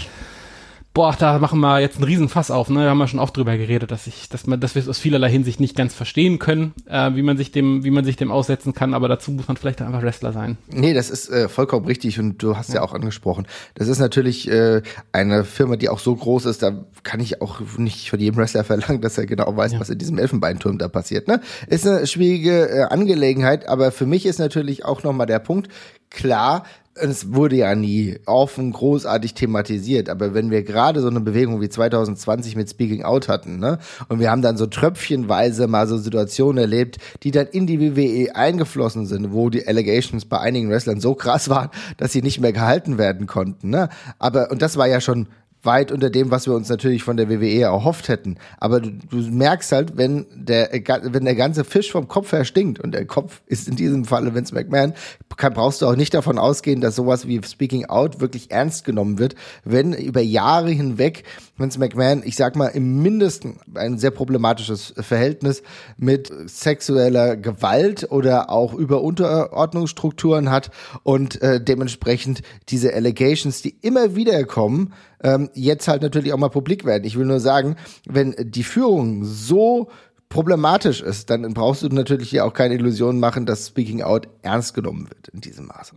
[0.96, 2.85] boah, da machen wir jetzt einen Riesenfass auf, ne?
[2.85, 4.98] Da haben wir schon oft drüber geredet, dass ich, dass man, dass wir es aus
[4.98, 8.32] vielerlei Hinsicht nicht ganz verstehen können, äh, wie man sich dem, wie man sich dem
[8.32, 10.56] aussetzen kann, aber dazu muss man vielleicht einfach Wrestler sein.
[10.68, 13.46] Nee, das ist äh, vollkommen richtig und du hast ja, ja auch angesprochen.
[13.74, 14.80] Das ist natürlich äh,
[15.12, 18.64] eine Firma, die auch so groß ist, da kann ich auch nicht von jedem Wrestler
[18.64, 19.80] verlangen, dass er genau weiß, ja.
[19.80, 21.42] was in diesem Elfenbeinturm da passiert, ne?
[21.66, 25.70] Ist eine schwierige äh, Angelegenheit, aber für mich ist natürlich auch nochmal der Punkt,
[26.09, 26.64] klar,
[27.00, 31.68] es wurde ja nie offen großartig thematisiert, aber wenn wir gerade so eine Bewegung wie
[31.68, 33.78] 2020 mit Speaking Out hatten, ne,
[34.09, 38.35] und wir haben dann so tröpfchenweise mal so Situationen erlebt, die dann in die WWE
[38.35, 42.52] eingeflossen sind, wo die Allegations bei einigen Wrestlern so krass waren, dass sie nicht mehr
[42.52, 45.28] gehalten werden konnten, ne, aber, und das war ja schon
[45.66, 48.37] weit unter dem, was wir uns natürlich von der WWE erhofft hätten.
[48.59, 50.70] Aber du, du merkst halt, wenn der,
[51.02, 54.35] wenn der ganze Fisch vom Kopf her stinkt und der Kopf ist in diesem Falle
[54.35, 54.94] Vince McMahon,
[55.37, 59.18] kann, brauchst du auch nicht davon ausgehen, dass sowas wie Speaking Out wirklich ernst genommen
[59.18, 61.24] wird, wenn über Jahre hinweg
[61.59, 65.62] Vince McMahon, ich sag mal, im Mindesten ein sehr problematisches Verhältnis
[65.96, 70.70] mit sexueller Gewalt oder auch über Unterordnungsstrukturen hat
[71.02, 76.48] und äh, dementsprechend diese Allegations, die immer wieder kommen, ähm, jetzt halt natürlich auch mal
[76.48, 77.05] publik werden.
[77.05, 77.76] Ich will nur sagen,
[78.07, 79.88] wenn die Führung so
[80.29, 84.74] problematisch ist, dann brauchst du natürlich hier auch keine Illusionen machen, dass Speaking Out ernst
[84.74, 85.94] genommen wird in diesem Maße.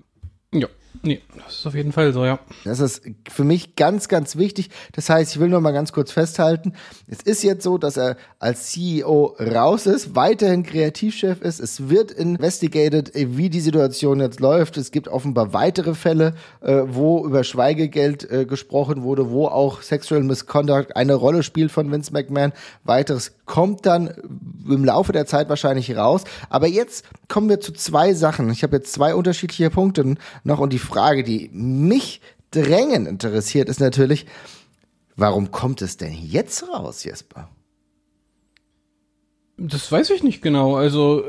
[0.54, 0.68] Ja,
[1.02, 2.40] nee, das ist auf jeden Fall so, ja.
[2.66, 4.70] Das ist für mich ganz, ganz wichtig.
[4.94, 6.74] Das heißt, ich will nur mal ganz kurz festhalten.
[7.08, 11.60] Es ist jetzt so, dass er als CEO raus ist, weiterhin Kreativchef ist.
[11.60, 14.78] Es wird investigated, wie die Situation jetzt läuft.
[14.78, 20.24] Es gibt offenbar weitere Fälle, äh, wo über Schweigegeld äh, gesprochen wurde, wo auch Sexual
[20.24, 22.54] Misconduct eine Rolle spielt von Vince McMahon.
[22.84, 24.14] Weiteres kommt dann
[24.68, 26.24] im Laufe der Zeit wahrscheinlich raus.
[26.50, 28.50] Aber jetzt kommen wir zu zwei Sachen.
[28.52, 32.22] Ich habe jetzt zwei unterschiedliche Punkte noch und die Frage, die mich
[32.52, 34.26] drängend interessiert, ist natürlich,
[35.16, 37.50] warum kommt es denn jetzt raus, Jesper?
[39.58, 40.76] Das weiß ich nicht genau.
[40.76, 41.26] Also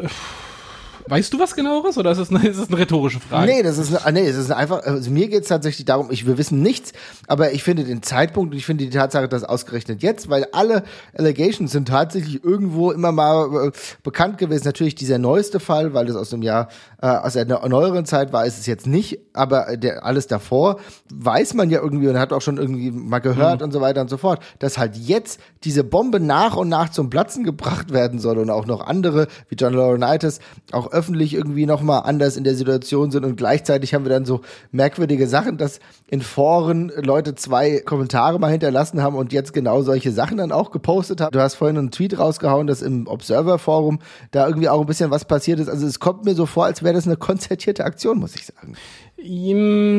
[1.11, 3.51] Weißt du was genaueres oder ist es eine, ist es eine rhetorische Frage?
[3.51, 6.25] Nee, das ist, eine, nee, das ist einfach, also mir geht es tatsächlich darum, ich,
[6.25, 6.92] wir wissen nichts,
[7.27, 10.85] aber ich finde den Zeitpunkt und ich finde die Tatsache, dass ausgerechnet jetzt, weil alle
[11.12, 13.70] Allegations sind tatsächlich irgendwo immer mal äh,
[14.05, 14.64] bekannt gewesen.
[14.66, 16.68] Natürlich dieser neueste Fall, weil das aus dem Jahr,
[17.03, 20.79] äh, aus einer neueren Zeit war, ist es jetzt nicht, aber der, alles davor
[21.12, 23.64] weiß man ja irgendwie und hat auch schon irgendwie mal gehört mhm.
[23.64, 27.11] und so weiter und so fort, dass halt jetzt diese Bombe nach und nach zum
[27.11, 30.38] Platzen gebracht werden soll und auch noch andere, wie John Laurinaitis,
[30.70, 34.42] auch öffentlich irgendwie nochmal anders in der Situation sind und gleichzeitig haben wir dann so
[34.70, 40.12] merkwürdige Sachen, dass in Foren Leute zwei Kommentare mal hinterlassen haben und jetzt genau solche
[40.12, 41.32] Sachen dann auch gepostet haben.
[41.32, 45.24] Du hast vorhin einen Tweet rausgehauen, dass im Observer-Forum da irgendwie auch ein bisschen was
[45.24, 45.70] passiert ist.
[45.70, 48.76] Also es kommt mir so vor, als wäre das eine konzertierte Aktion, muss ich sagen.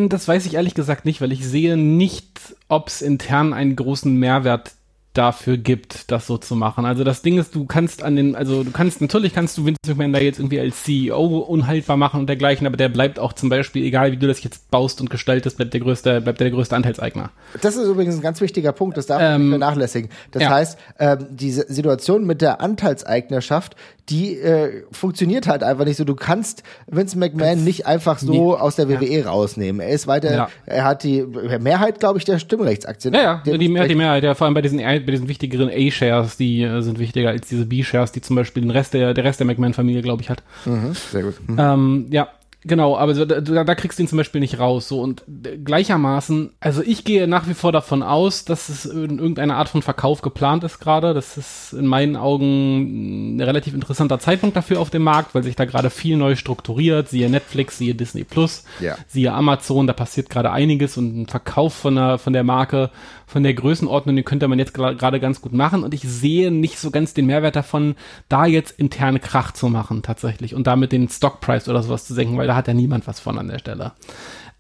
[0.09, 4.13] Das weiß ich ehrlich gesagt nicht, weil ich sehe nicht, ob es intern einen großen
[4.13, 4.73] Mehrwert
[5.13, 6.85] dafür gibt, das so zu machen.
[6.85, 9.77] Also das Ding ist, du kannst an den, also du kannst, natürlich kannst du Vince
[9.87, 13.49] McMahon da jetzt irgendwie als CEO unhaltbar machen und dergleichen, aber der bleibt auch zum
[13.49, 16.55] Beispiel, egal wie du das jetzt baust und gestaltest, bleibt der größte, bleibt der, der
[16.55, 17.31] größte Anteilseigner.
[17.61, 20.09] Das ist übrigens ein ganz wichtiger Punkt, das darf man ähm, nicht vernachlässigen.
[20.31, 20.49] Das ja.
[20.49, 23.75] heißt, ähm, diese Situation mit der Anteilseignerschaft,
[24.09, 26.03] die äh, funktioniert halt einfach nicht so.
[26.03, 28.59] Du kannst Vince McMahon nicht einfach so nee.
[28.59, 29.29] aus der WWE ja.
[29.29, 29.81] rausnehmen.
[29.81, 30.49] Er ist weiter, ja.
[30.65, 31.23] er hat die
[31.59, 33.13] Mehrheit, glaube ich, der Stimmrechtsaktien.
[33.13, 36.37] Ja, ja, die, Mehrheit, die Mehrheit, ja, vor allem bei diesen, bei diesen wichtigeren A-Shares,
[36.37, 39.39] die äh, sind wichtiger als diese B-Shares, die zum Beispiel den Rest der, der Rest
[39.39, 40.43] der McMahon-Familie, glaube ich, hat.
[40.65, 41.35] Mhm, sehr gut.
[41.47, 41.57] Mhm.
[41.59, 42.29] Ähm, ja,
[42.63, 44.87] Genau, aber da, da kriegst du ihn zum Beispiel nicht raus.
[44.87, 45.23] So und
[45.65, 49.81] gleichermaßen, also ich gehe nach wie vor davon aus, dass es in irgendeiner Art von
[49.81, 51.15] Verkauf geplant ist gerade.
[51.15, 55.55] Das ist in meinen Augen ein relativ interessanter Zeitpunkt dafür auf dem Markt, weil sich
[55.55, 57.09] da gerade viel neu strukturiert.
[57.09, 58.95] Siehe Netflix, siehe Disney Plus, ja.
[59.07, 62.91] siehe Amazon, da passiert gerade einiges und ein Verkauf von der von der Marke
[63.31, 65.85] von der Größenordnung, den könnte man jetzt gerade ganz gut machen.
[65.85, 67.95] Und ich sehe nicht so ganz den Mehrwert davon,
[68.27, 72.37] da jetzt interne Krach zu machen tatsächlich und damit den Stockpreis oder sowas zu senken,
[72.37, 73.93] weil da hat ja niemand was von an der Stelle.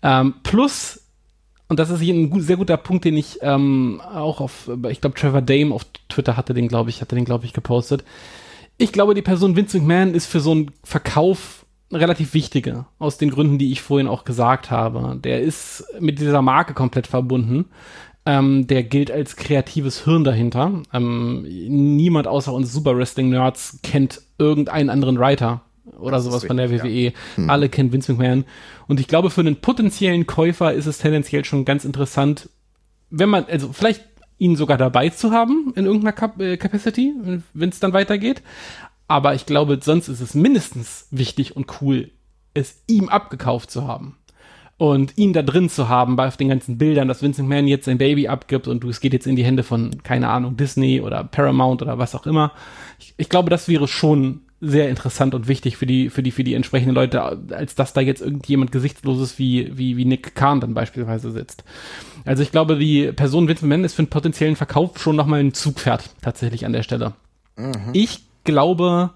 [0.01, 1.01] Ähm, plus,
[1.67, 5.01] und das ist hier ein gut, sehr guter Punkt, den ich ähm, auch auf, ich
[5.01, 8.05] glaube, Trevor Dame auf Twitter hatte den, glaube ich, hatte den, glaube ich, gepostet.
[8.77, 13.31] Ich glaube, die Person Vince McMahon ist für so einen Verkauf relativ wichtige, aus den
[13.31, 15.19] Gründen, die ich vorhin auch gesagt habe.
[15.21, 17.65] Der ist mit dieser Marke komplett verbunden.
[18.31, 20.83] Ähm, der gilt als kreatives Hirn dahinter.
[20.93, 25.63] Ähm, niemand außer uns Super Wrestling Nerds kennt irgendeinen anderen Writer
[25.99, 26.87] oder das sowas von der WWE.
[26.87, 27.11] Ja.
[27.35, 27.49] Hm.
[27.49, 28.45] Alle kennen Vince McMahon.
[28.87, 32.49] Und ich glaube, für einen potenziellen Käufer ist es tendenziell schon ganz interessant,
[33.09, 34.05] wenn man, also vielleicht
[34.37, 37.13] ihn sogar dabei zu haben in irgendeiner Cap äh, Capacity,
[37.53, 38.43] wenn es dann weitergeht.
[39.09, 42.11] Aber ich glaube, sonst ist es mindestens wichtig und cool,
[42.53, 44.15] es ihm abgekauft zu haben
[44.81, 47.85] und ihn da drin zu haben bei auf den ganzen Bildern, dass Vincent Mann jetzt
[47.85, 51.01] sein Baby abgibt und du es geht jetzt in die Hände von keine Ahnung Disney
[51.01, 52.51] oder Paramount oder was auch immer.
[52.97, 56.43] Ich, ich glaube, das wäre schon sehr interessant und wichtig für die für die für
[56.43, 60.73] die entsprechenden Leute, als dass da jetzt irgendjemand gesichtsloses wie wie wie Nick Kahn dann
[60.73, 61.63] beispielsweise sitzt.
[62.25, 65.41] Also ich glaube, die Person Vincent Mann ist für einen potenziellen Verkauf schon noch mal
[65.41, 67.13] ein Zugpferd tatsächlich an der Stelle.
[67.55, 67.91] Mhm.
[67.93, 69.11] Ich glaube,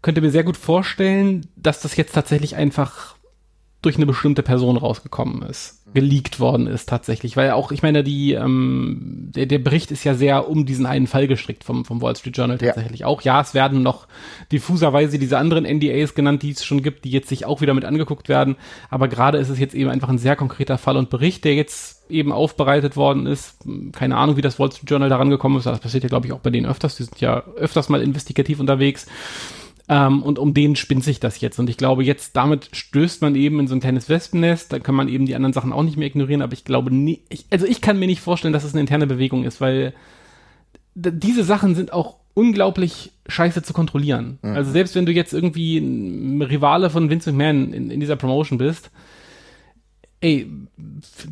[0.00, 3.16] könnte mir sehr gut vorstellen, dass das jetzt tatsächlich einfach
[3.82, 8.34] durch eine bestimmte Person rausgekommen ist, geleakt worden ist tatsächlich, weil auch, ich meine, die,
[8.34, 12.14] ähm, der, der Bericht ist ja sehr um diesen einen Fall gestrickt vom, vom Wall
[12.14, 13.06] Street Journal tatsächlich ja.
[13.06, 13.22] auch.
[13.22, 14.06] Ja, es werden noch
[14.52, 17.86] diffuserweise diese anderen NDAs genannt, die es schon gibt, die jetzt sich auch wieder mit
[17.86, 18.56] angeguckt werden,
[18.90, 22.00] aber gerade ist es jetzt eben einfach ein sehr konkreter Fall und Bericht, der jetzt
[22.10, 23.56] eben aufbereitet worden ist.
[23.92, 26.32] Keine Ahnung, wie das Wall Street Journal daran gekommen ist, das passiert ja, glaube ich,
[26.32, 29.06] auch bei denen öfters, die sind ja öfters mal investigativ unterwegs.
[29.90, 31.58] Ähm, und um den spinnt sich das jetzt.
[31.58, 34.72] Und ich glaube, jetzt damit stößt man eben in so ein kleines Wespennest.
[34.72, 36.42] Da kann man eben die anderen Sachen auch nicht mehr ignorieren.
[36.42, 39.08] Aber ich glaube nie, ich, also ich kann mir nicht vorstellen, dass es eine interne
[39.08, 39.92] Bewegung ist, weil
[40.94, 44.38] diese Sachen sind auch unglaublich scheiße zu kontrollieren.
[44.42, 44.54] Mhm.
[44.54, 48.58] Also selbst wenn du jetzt irgendwie ein Rivale von Vince McMahon in, in dieser Promotion
[48.58, 48.92] bist,
[50.20, 50.46] ey,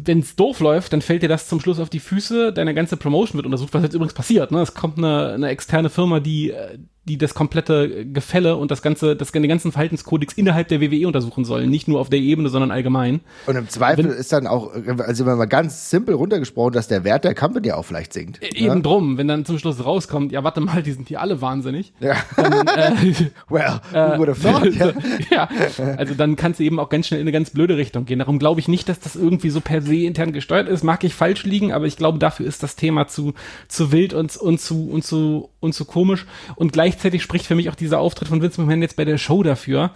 [0.05, 3.37] wenn's doof läuft, dann fällt dir das zum Schluss auf die Füße, deine ganze Promotion
[3.37, 4.63] wird untersucht, was jetzt übrigens passiert, ne?
[4.63, 9.17] Es kommt eine, eine externe Firma, die äh, die das komplette Gefälle und das ganze,
[9.17, 11.71] das, den ganzen Verhaltenskodex innerhalb der WWE untersuchen sollen.
[11.71, 13.21] Nicht nur auf der Ebene, sondern allgemein.
[13.47, 17.05] Und im Zweifel wenn, ist dann auch, also wenn man ganz simpel runtergesprochen, dass der
[17.05, 18.43] Wert der Company auch vielleicht sinkt.
[18.43, 18.83] E- eben ne?
[18.83, 21.93] drum, wenn dann zum Schluss rauskommt, ja, warte mal, die sind hier alle wahnsinnig.
[22.01, 22.17] Ja.
[22.37, 22.93] Dann, äh,
[23.49, 24.75] well, who would have thought?
[25.31, 25.49] ja.
[25.49, 25.49] ja,
[25.97, 28.19] also dann kannst du eben auch ganz schnell in eine ganz blöde Richtung gehen.
[28.19, 30.85] Darum glaube ich nicht, dass das irgendwie so per se intern gesteuert ist.
[30.85, 33.35] Mag ich falsch liegen, aber ich glaube, dafür ist das Thema zu,
[33.69, 36.27] zu wild und, und zu, und zu, und zu komisch.
[36.57, 39.43] Und gleichzeitig spricht für mich auch dieser Auftritt von Vince McMahon jetzt bei der Show
[39.43, 39.93] dafür,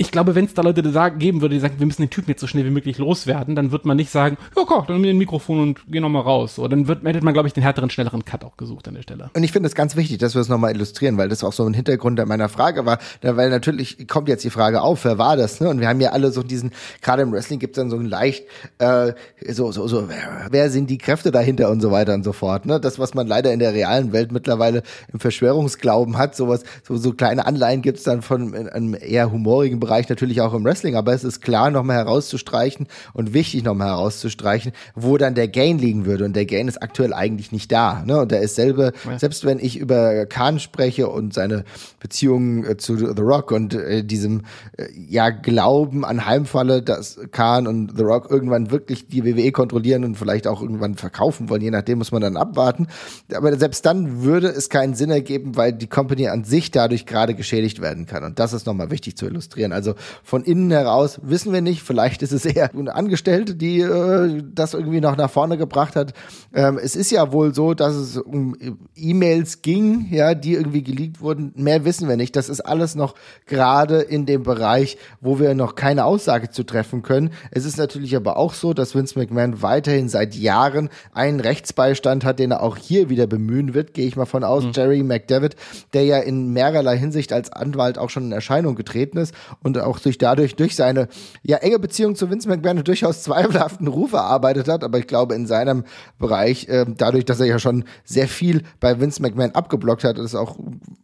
[0.00, 2.30] ich glaube, wenn es da Leute sagen, geben würde, die sagen, wir müssen den Typen
[2.30, 5.02] jetzt so schnell wie möglich loswerden, dann wird man nicht sagen, ja komm, dann nimm
[5.02, 6.60] den Mikrofon und geh nochmal raus.
[6.60, 9.02] Oder dann wird, hätte man, glaube ich, den härteren, schnelleren Cut auch gesucht an der
[9.02, 9.30] Stelle.
[9.34, 11.66] Und ich finde es ganz wichtig, dass wir es nochmal illustrieren, weil das auch so
[11.66, 15.60] ein Hintergrund meiner Frage war, weil natürlich kommt jetzt die Frage auf, wer war das?
[15.60, 15.68] Ne?
[15.68, 16.70] Und wir haben ja alle so diesen,
[17.02, 18.44] gerade im Wrestling gibt es dann so ein leicht,
[18.78, 19.14] äh,
[19.48, 22.66] so, so, so, wer, wer sind die Kräfte dahinter und so weiter und so fort.
[22.66, 22.78] Ne?
[22.78, 27.14] Das, was man leider in der realen Welt mittlerweile im Verschwörungsglauben hat, sowas, so, so
[27.14, 31.12] kleine Anleihen gibt es dann von einem eher humorigen Bereich natürlich auch im Wrestling, aber
[31.12, 36.24] es ist klar nochmal herauszustreichen und wichtig nochmal herauszustreichen, wo dann der Gain liegen würde.
[36.24, 38.02] Und der Gain ist aktuell eigentlich nicht da.
[38.04, 38.20] Ne?
[38.20, 39.18] Und der ist selber, ja.
[39.18, 41.64] selbst wenn ich über Khan spreche und seine
[42.00, 44.42] Beziehungen äh, zu The Rock und äh, diesem
[44.76, 50.04] äh, ja Glauben an Heimfalle, dass Khan und The Rock irgendwann wirklich die WWE kontrollieren
[50.04, 52.88] und vielleicht auch irgendwann verkaufen wollen, je nachdem muss man dann abwarten.
[53.34, 57.34] Aber selbst dann würde es keinen Sinn ergeben, weil die Company an sich dadurch gerade
[57.34, 58.24] geschädigt werden kann.
[58.24, 59.72] Und das ist nochmal wichtig zu illustrieren.
[59.78, 61.82] Also von innen heraus wissen wir nicht.
[61.82, 66.12] Vielleicht ist es eher eine Angestellte, die äh, das irgendwie noch nach vorne gebracht hat.
[66.52, 68.56] Ähm, es ist ja wohl so, dass es um
[68.96, 71.52] E-Mails ging, ja, die irgendwie geleakt wurden.
[71.54, 72.34] Mehr wissen wir nicht.
[72.34, 73.14] Das ist alles noch
[73.46, 77.30] gerade in dem Bereich, wo wir noch keine Aussage zu treffen können.
[77.52, 82.38] Es ist natürlich aber auch so, dass Vince McMahon weiterhin seit Jahren einen Rechtsbeistand hat,
[82.38, 84.64] den er auch hier wieder bemühen wird, gehe ich mal von aus.
[84.64, 84.72] Mhm.
[84.74, 85.56] Jerry McDevitt,
[85.92, 89.98] der ja in mehrerlei Hinsicht als Anwalt auch schon in Erscheinung getreten ist und auch
[89.98, 91.08] durch dadurch durch seine
[91.42, 95.46] ja enge Beziehung zu Vince McMahon durchaus zweifelhaften Ruf erarbeitet hat, aber ich glaube in
[95.46, 95.84] seinem
[96.18, 100.34] Bereich äh, dadurch, dass er ja schon sehr viel bei Vince McMahon abgeblockt hat, ist
[100.34, 100.56] auch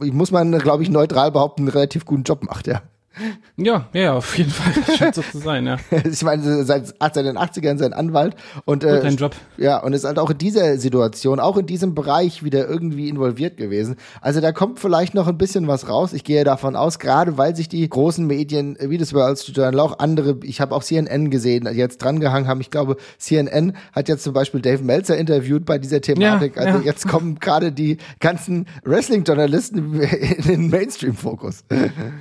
[0.02, 2.82] ich muss man glaube ich neutral behaupten einen relativ guten Job macht, ja.
[3.56, 4.72] Ja, ja, auf jeden Fall.
[4.86, 5.76] Das scheint so zu sein, ja.
[6.04, 9.36] ich meine, seit, seit den 80ern sein Anwalt und äh, Gut, Job.
[9.56, 13.56] ja, und ist halt auch in dieser Situation, auch in diesem Bereich wieder irgendwie involviert
[13.56, 13.96] gewesen.
[14.20, 16.12] Also da kommt vielleicht noch ein bisschen was raus.
[16.12, 19.80] Ich gehe davon aus, gerade weil sich die großen Medien wie das World Street Journal
[19.80, 22.60] auch andere, ich habe auch CNN gesehen, jetzt drangehangen haben.
[22.60, 26.56] Ich glaube, CNN hat jetzt zum Beispiel Dave Meltzer interviewt bei dieser Thematik.
[26.56, 26.84] Ja, also ja.
[26.84, 31.64] jetzt kommen gerade die ganzen Wrestling-Journalisten in den Mainstream-Fokus.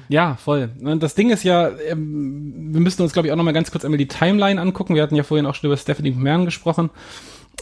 [0.09, 0.69] Ja, voll.
[0.99, 3.85] Das Ding ist ja, ähm, wir müssen uns, glaube ich, auch noch mal ganz kurz
[3.85, 4.95] einmal die Timeline angucken.
[4.95, 6.89] Wir hatten ja vorhin auch schon über Stephanie McMahon gesprochen,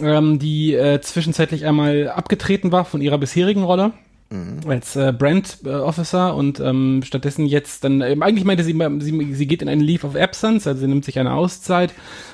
[0.02, 3.94] ähm, die äh, zwischenzeitlich einmal abgetreten war von ihrer bisherigen Rolle.
[4.32, 4.62] Mhm.
[4.66, 9.34] als äh, Brand äh, Officer und ähm, stattdessen jetzt dann ähm, eigentlich meinte sie, sie
[9.34, 11.94] sie geht in einen Leave of Absence, also sie nimmt sich eine Auszeit,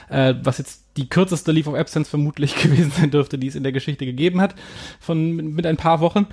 [0.09, 3.63] äh, was jetzt die kürzeste Leave of Absence vermutlich gewesen sein dürfte, die es in
[3.63, 4.55] der Geschichte gegeben hat,
[4.99, 6.27] von mit ein paar Wochen.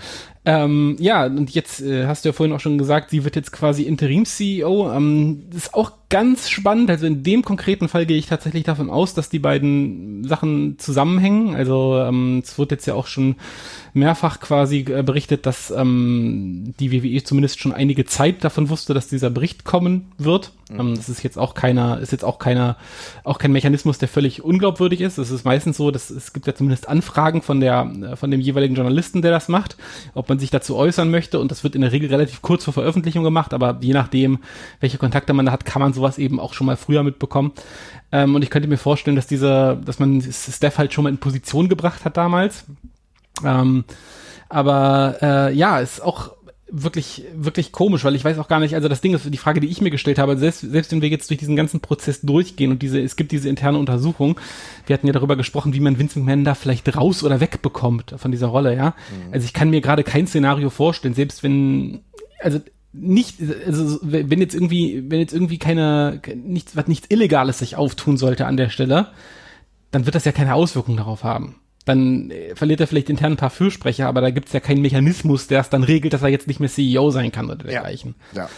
[0.47, 3.51] Ähm, ja, und jetzt äh, hast du ja vorhin auch schon gesagt, sie wird jetzt
[3.51, 4.93] quasi Interims-CEO.
[4.93, 6.91] Ähm, ist auch ganz spannend.
[6.91, 11.55] Also in dem konkreten Fall gehe ich tatsächlich davon aus, dass die beiden Sachen zusammenhängen.
[11.55, 13.37] Also ähm, es wird jetzt ja auch schon
[13.95, 19.09] mehrfach quasi äh, berichtet, dass ähm, die WWE zumindest schon einige Zeit davon wusste, dass
[19.09, 20.53] dieser Bericht kommen wird.
[20.71, 20.81] Mhm.
[20.81, 22.77] Ähm, das ist jetzt auch keiner, ist jetzt auch keiner,
[23.25, 25.19] auch kein Mechanismus, der völlig unglaubwürdig ist.
[25.19, 28.41] Es ist meistens so, dass es gibt ja zumindest Anfragen von der, äh, von dem
[28.41, 29.77] jeweiligen Journalisten, der das macht,
[30.15, 31.41] ob man sich dazu äußern möchte.
[31.41, 34.39] Und das wird in der Regel relativ kurz vor Veröffentlichung gemacht, aber je nachdem,
[34.81, 37.53] welche Kontakte man da hat, kann man sowas eben auch schon mal früher mitbekommen.
[38.13, 41.19] Ähm, und ich könnte mir vorstellen, dass dieser, dass man Steph halt schon mal in
[41.19, 42.65] Position gebracht hat damals
[43.43, 43.85] ähm,
[44.49, 46.33] aber äh, ja, ist auch
[46.77, 49.61] wirklich, wirklich komisch, weil ich weiß auch gar nicht, also das Ding ist, die Frage,
[49.61, 52.73] die ich mir gestellt habe, selbst, selbst wenn wir jetzt durch diesen ganzen Prozess durchgehen
[52.73, 54.41] und diese, es gibt diese interne Untersuchung,
[54.87, 58.33] wir hatten ja darüber gesprochen, wie man Vince McMahon da vielleicht raus oder wegbekommt von
[58.33, 58.89] dieser Rolle, ja.
[58.89, 59.33] Mhm.
[59.33, 62.01] Also ich kann mir gerade kein Szenario vorstellen, selbst wenn,
[62.41, 62.59] also
[62.93, 68.17] nicht, also wenn jetzt irgendwie, wenn jetzt irgendwie keine, nichts, was nichts Illegales sich auftun
[68.17, 69.09] sollte an der Stelle,
[69.93, 71.55] dann wird das ja keine Auswirkungen darauf haben
[71.85, 74.83] dann äh, verliert er vielleicht intern ein paar Fürsprecher, aber da gibt es ja keinen
[74.83, 78.15] Mechanismus, der es dann regelt, dass er jetzt nicht mehr CEO sein kann oder dergleichen.
[78.33, 78.45] Ja.
[78.45, 78.49] ja.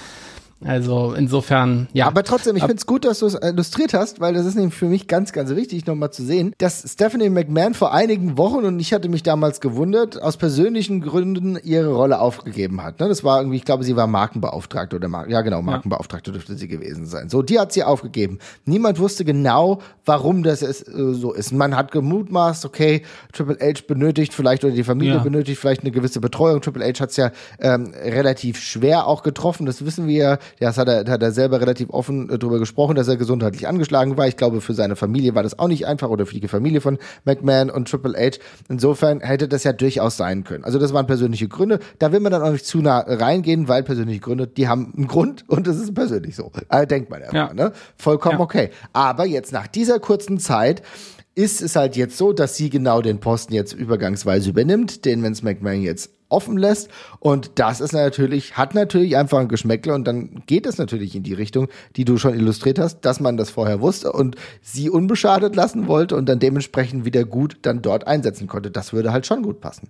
[0.64, 2.06] Also insofern, ja.
[2.06, 4.74] Aber trotzdem, ich finde es gut, dass du es illustriert hast, weil das ist nämlich
[4.74, 8.80] für mich ganz, ganz wichtig, nochmal zu sehen, dass Stephanie McMahon vor einigen Wochen, und
[8.80, 13.00] ich hatte mich damals gewundert, aus persönlichen Gründen ihre Rolle aufgegeben hat.
[13.00, 13.08] Ne?
[13.08, 16.68] Das war irgendwie, ich glaube, sie war Markenbeauftragte oder Mar ja genau, Markenbeauftragte dürfte sie
[16.68, 17.28] gewesen sein.
[17.28, 18.38] So, die hat sie aufgegeben.
[18.64, 21.52] Niemand wusste genau, warum das ist, äh, so ist.
[21.52, 23.02] Man hat gemutmaßt, okay,
[23.32, 25.22] Triple H benötigt vielleicht oder die Familie ja.
[25.22, 26.62] benötigt vielleicht eine gewisse Betreuung.
[26.62, 27.30] Triple H hat es ja
[27.60, 31.60] ähm, relativ schwer auch getroffen, das wissen wir ja das hat er, hat er selber
[31.60, 34.26] relativ offen äh, darüber gesprochen, dass er gesundheitlich angeschlagen war.
[34.28, 36.98] Ich glaube, für seine Familie war das auch nicht einfach oder für die Familie von
[37.24, 38.38] McMahon und Triple H.
[38.68, 40.64] Insofern hätte das ja durchaus sein können.
[40.64, 41.80] Also das waren persönliche Gründe.
[41.98, 45.06] Da will man dann auch nicht zu nah reingehen, weil persönliche Gründe, die haben einen
[45.06, 46.52] Grund und das ist persönlich so.
[46.68, 47.52] Also denkt man ja.
[47.52, 47.72] ne?
[47.96, 48.44] Vollkommen ja.
[48.44, 48.70] okay.
[48.92, 50.82] Aber jetzt nach dieser kurzen Zeit
[51.36, 55.44] ist es halt jetzt so, dass sie genau den Posten jetzt übergangsweise übernimmt, den Vince
[55.44, 56.90] McMahon jetzt offen lässt.
[57.20, 61.22] Und das ist natürlich, hat natürlich einfach ein Geschmäckle und dann geht es natürlich in
[61.22, 65.56] die Richtung, die du schon illustriert hast, dass man das vorher wusste und sie unbeschadet
[65.56, 68.70] lassen wollte und dann dementsprechend wieder gut dann dort einsetzen konnte.
[68.70, 69.88] Das würde halt schon gut passen.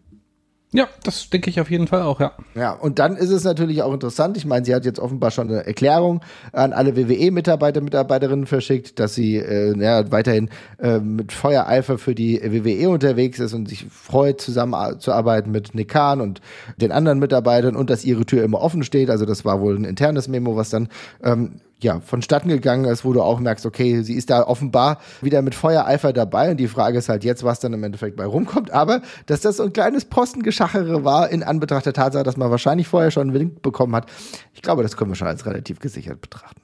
[0.72, 2.32] Ja, das denke ich auf jeden Fall auch, ja.
[2.54, 4.36] Ja, und dann ist es natürlich auch interessant.
[4.36, 9.14] Ich meine, sie hat jetzt offenbar schon eine Erklärung an alle WWE-Mitarbeiter, Mitarbeiterinnen verschickt, dass
[9.14, 14.40] sie äh, ja, weiterhin äh, mit Feuereifer für die WWE unterwegs ist und sich freut,
[14.40, 16.40] zusammenzuarbeiten mit Nick Khan und
[16.78, 19.08] den anderen Mitarbeitern und dass ihre Tür immer offen steht.
[19.08, 20.88] Also das war wohl ein internes Memo, was dann
[21.22, 25.42] ähm, ja, vonstatten gegangen ist, wo du auch merkst, okay, sie ist da offenbar wieder
[25.42, 28.70] mit Feuereifer dabei und die Frage ist halt jetzt, was dann im Endeffekt bei rumkommt.
[28.70, 32.88] Aber dass das so ein kleines Postengeschachere war in Anbetracht der Tatsache, dass man wahrscheinlich
[32.88, 34.06] vorher schon einen Link bekommen hat,
[34.54, 36.62] ich glaube, das können wir schon als relativ gesichert betrachten.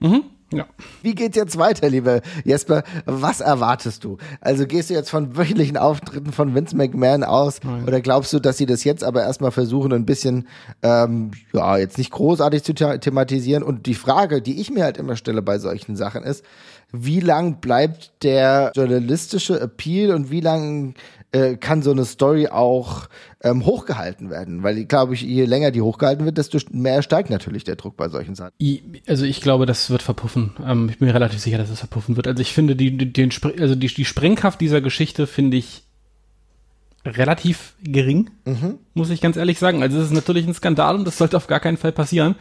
[0.00, 0.24] Mhm.
[0.52, 0.66] Ja.
[1.02, 2.82] Wie geht's jetzt weiter, liebe Jesper?
[3.06, 4.18] Was erwartest du?
[4.40, 7.84] Also gehst du jetzt von wöchentlichen Auftritten von Vince McMahon aus Nein.
[7.84, 10.48] oder glaubst du, dass sie das jetzt aber erstmal versuchen, ein bisschen,
[10.82, 13.62] ähm, ja, jetzt nicht großartig zu thematisieren?
[13.62, 16.44] Und die Frage, die ich mir halt immer stelle bei solchen Sachen ist,
[16.92, 20.94] wie lang bleibt der journalistische Appeal und wie lang
[21.32, 23.08] äh, kann so eine Story auch
[23.42, 24.62] ähm, hochgehalten werden.
[24.62, 28.08] Weil, glaube ich, je länger die hochgehalten wird, desto mehr steigt natürlich der Druck bei
[28.08, 28.52] solchen Sachen.
[29.06, 30.52] Also ich glaube, das wird verpuffen.
[30.64, 32.26] Ähm, ich bin mir relativ sicher, dass es verpuffen wird.
[32.26, 35.84] Also ich finde, die, die, den, also die, die Sprengkraft dieser Geschichte finde ich
[37.04, 38.78] relativ gering, mhm.
[38.92, 39.82] muss ich ganz ehrlich sagen.
[39.82, 42.34] Also es ist natürlich ein Skandal und das sollte auf gar keinen Fall passieren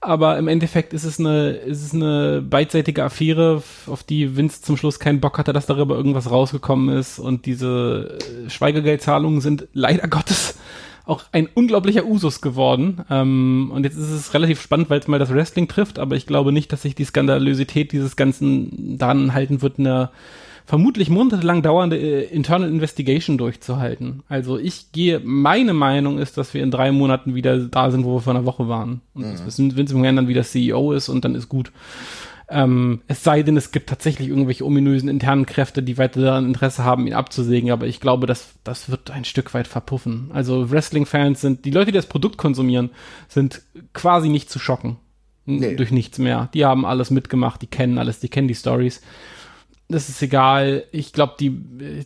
[0.00, 4.76] aber im Endeffekt ist es eine, ist es eine beidseitige Affäre, auf die Vince zum
[4.76, 10.08] Schluss keinen Bock hatte, dass darüber irgendwas rausgekommen ist und diese äh, Schweigegeldzahlungen sind leider
[10.08, 10.58] Gottes
[11.04, 13.04] auch ein unglaublicher Usus geworden.
[13.10, 16.26] Ähm, und jetzt ist es relativ spannend, weil es mal das Wrestling trifft, aber ich
[16.26, 20.10] glaube nicht, dass sich die Skandalösität dieses Ganzen daran halten wird, eine
[20.66, 24.22] vermutlich monatelang dauernde äh, Internal Investigation durchzuhalten.
[24.28, 28.14] Also ich gehe, meine Meinung ist, dass wir in drei Monaten wieder da sind, wo
[28.14, 29.00] wir vor einer Woche waren.
[29.14, 29.44] Und mhm.
[29.44, 31.72] dass Vince McMahon dann wieder CEO ist und dann ist gut.
[32.52, 36.84] Ähm, es sei denn, es gibt tatsächlich irgendwelche ominösen internen Kräfte, die weiter daran Interesse
[36.84, 40.30] haben, ihn abzusägen, aber ich glaube, das, das wird ein Stück weit verpuffen.
[40.34, 42.90] Also Wrestling-Fans sind, die Leute, die das Produkt konsumieren,
[43.28, 44.96] sind quasi nicht zu schocken.
[45.46, 45.74] Nee.
[45.74, 46.48] Durch nichts mehr.
[46.52, 49.00] Die haben alles mitgemacht, die kennen alles, die kennen die Stories
[49.90, 50.84] das ist egal.
[50.92, 51.50] Ich glaube, die,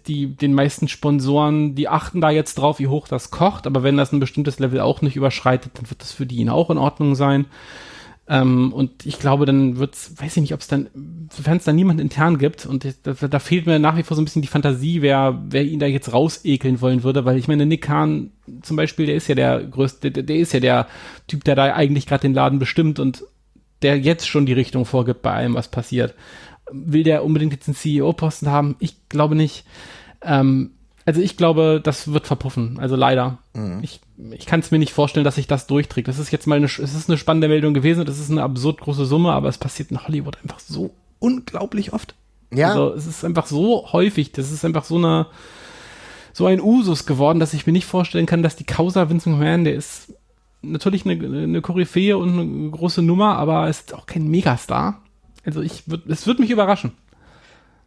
[0.07, 3.66] die, den meisten Sponsoren, die achten da jetzt drauf, wie hoch das kocht.
[3.66, 6.70] Aber wenn das ein bestimmtes Level auch nicht überschreitet, dann wird das für die auch
[6.70, 7.47] in Ordnung sein.
[8.26, 10.89] Ähm, und ich glaube, dann wird's, weiß ich nicht, ob es dann,
[11.30, 14.22] sofern es da niemand intern gibt, und da, da, fehlt mir nach wie vor so
[14.22, 17.66] ein bisschen die Fantasie, wer, wer ihn da jetzt rausekeln wollen würde, weil ich meine,
[17.66, 18.30] Nick Kahn
[18.62, 20.87] zum Beispiel, der ist ja der größte, der, der ist ja der
[21.26, 23.24] Typ, der da eigentlich gerade den Laden bestimmt und
[23.82, 26.14] der jetzt schon die Richtung vorgibt bei allem, was passiert
[26.74, 28.76] will der unbedingt jetzt einen CEO-Posten haben?
[28.78, 29.64] Ich glaube nicht.
[30.22, 30.70] Ähm,
[31.06, 32.78] also ich glaube, das wird verpuffen.
[32.78, 33.38] Also leider.
[33.52, 33.80] Mhm.
[33.82, 34.00] Ich,
[34.32, 36.08] ich kann es mir nicht vorstellen, dass sich das durchträgt.
[36.08, 38.04] Das ist jetzt mal eine, es ist eine spannende Meldung gewesen.
[38.04, 42.14] Das ist eine absurd große Summe, aber es passiert in Hollywood einfach so unglaublich oft.
[42.52, 42.70] Ja.
[42.70, 44.32] Also es ist einfach so häufig.
[44.32, 45.26] Das ist einfach so eine,
[46.32, 49.64] so ein Usus geworden, dass ich mir nicht vorstellen kann, dass die Causa Vince McMahon,
[49.64, 50.14] der ist
[50.62, 55.02] natürlich eine, eine Koryphäe und eine große Nummer, aber ist auch kein Megastar.
[55.45, 56.92] Also ich würde, es würde mich überraschen.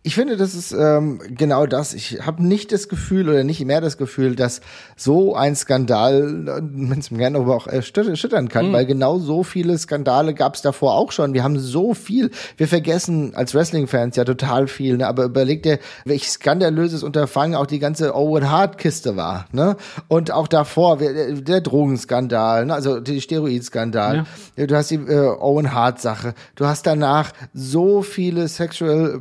[0.08, 1.94] Ich finde, das ist ähm, genau das.
[1.94, 4.62] Ich habe nicht das Gefühl oder nicht mehr das Gefühl, dass
[4.96, 8.74] so ein Skandal Vince McMahon aber auch erschüttern kann, mhm.
[8.74, 11.34] weil genau so viele Skandale gab es davor auch schon.
[11.34, 12.32] Wir haben so viel.
[12.56, 14.96] Wir vergessen als Wrestling-Fans ja total viel.
[14.96, 15.06] Ne?
[15.06, 19.48] Aber überleg dir, welch skandalöses Unterfangen auch die ganze Owen Hart-Kiste war.
[19.52, 19.76] Ne?
[20.08, 22.74] Und auch davor der, der Drogenskandal, ne?
[22.74, 24.26] also die Steroid-Skandal.
[24.56, 24.68] Ja.
[24.68, 26.34] Du hast die äh, Owen Hart-Sache.
[26.56, 29.20] Du hast danach so viele Sexual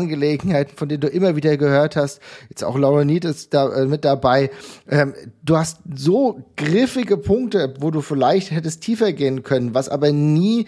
[0.00, 2.20] Predator-Angelegenheiten, von denen du immer wieder gehört hast.
[2.48, 4.50] Jetzt auch Laura Need ist da äh, mit dabei.
[4.88, 10.12] Ähm, du hast so griffige Punkte, wo du vielleicht hättest tiefer gehen können, was aber
[10.12, 10.66] nie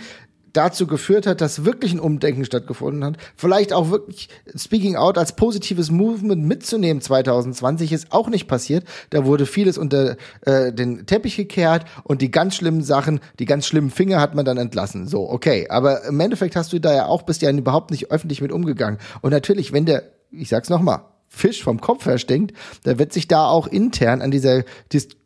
[0.52, 3.16] dazu geführt hat, dass wirklich ein Umdenken stattgefunden hat.
[3.36, 8.84] Vielleicht auch wirklich Speaking Out als positives Movement mitzunehmen 2020 ist auch nicht passiert.
[9.10, 13.66] Da wurde vieles unter äh, den Teppich gekehrt und die ganz schlimmen Sachen, die ganz
[13.66, 15.06] schlimmen Finger hat man dann entlassen.
[15.06, 15.66] So, okay.
[15.68, 18.98] Aber im Endeffekt hast du da ja auch, bist ja überhaupt nicht öffentlich mit umgegangen.
[19.20, 23.26] Und natürlich, wenn der, ich sag's nochmal, Fisch vom Kopf her stinkt, da wird sich
[23.26, 24.64] da auch intern an dieser,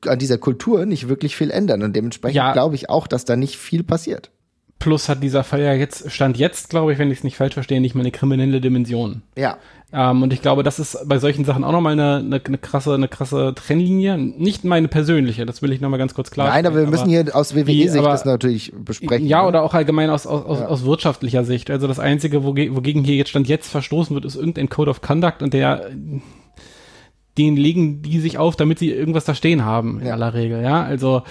[0.07, 1.83] an dieser Kultur nicht wirklich viel ändern.
[1.83, 2.53] Und dementsprechend ja.
[2.53, 4.31] glaube ich auch, dass da nicht viel passiert.
[4.79, 7.55] Plus hat dieser Fall ja jetzt, stand jetzt, glaube ich, wenn ich es nicht falsch
[7.55, 9.23] verstehe, nicht mal eine kriminelle Dimension.
[9.37, 9.57] Ja.
[9.93, 12.93] Ähm, und ich glaube, das ist bei solchen Sachen auch nochmal eine, eine, eine krasse,
[12.93, 14.19] eine krasse Trennlinie.
[14.19, 17.25] Nicht meine persönliche, das will ich nochmal ganz kurz klar Nein, aber wir müssen hier
[17.35, 19.27] aus WWE-Sicht das natürlich besprechen.
[19.27, 19.49] Ja, ne?
[19.49, 20.67] oder auch allgemein aus, aus, ja.
[20.67, 21.71] aus wirtschaftlicher Sicht.
[21.71, 25.43] Also das Einzige, wogegen hier jetzt Stand jetzt verstoßen wird, ist irgendein Code of Conduct
[25.43, 25.91] und der
[27.39, 30.15] den legen die sich auf, damit sie irgendwas da stehen haben, in ja.
[30.15, 30.83] aller Regel, ja.
[30.83, 31.23] Also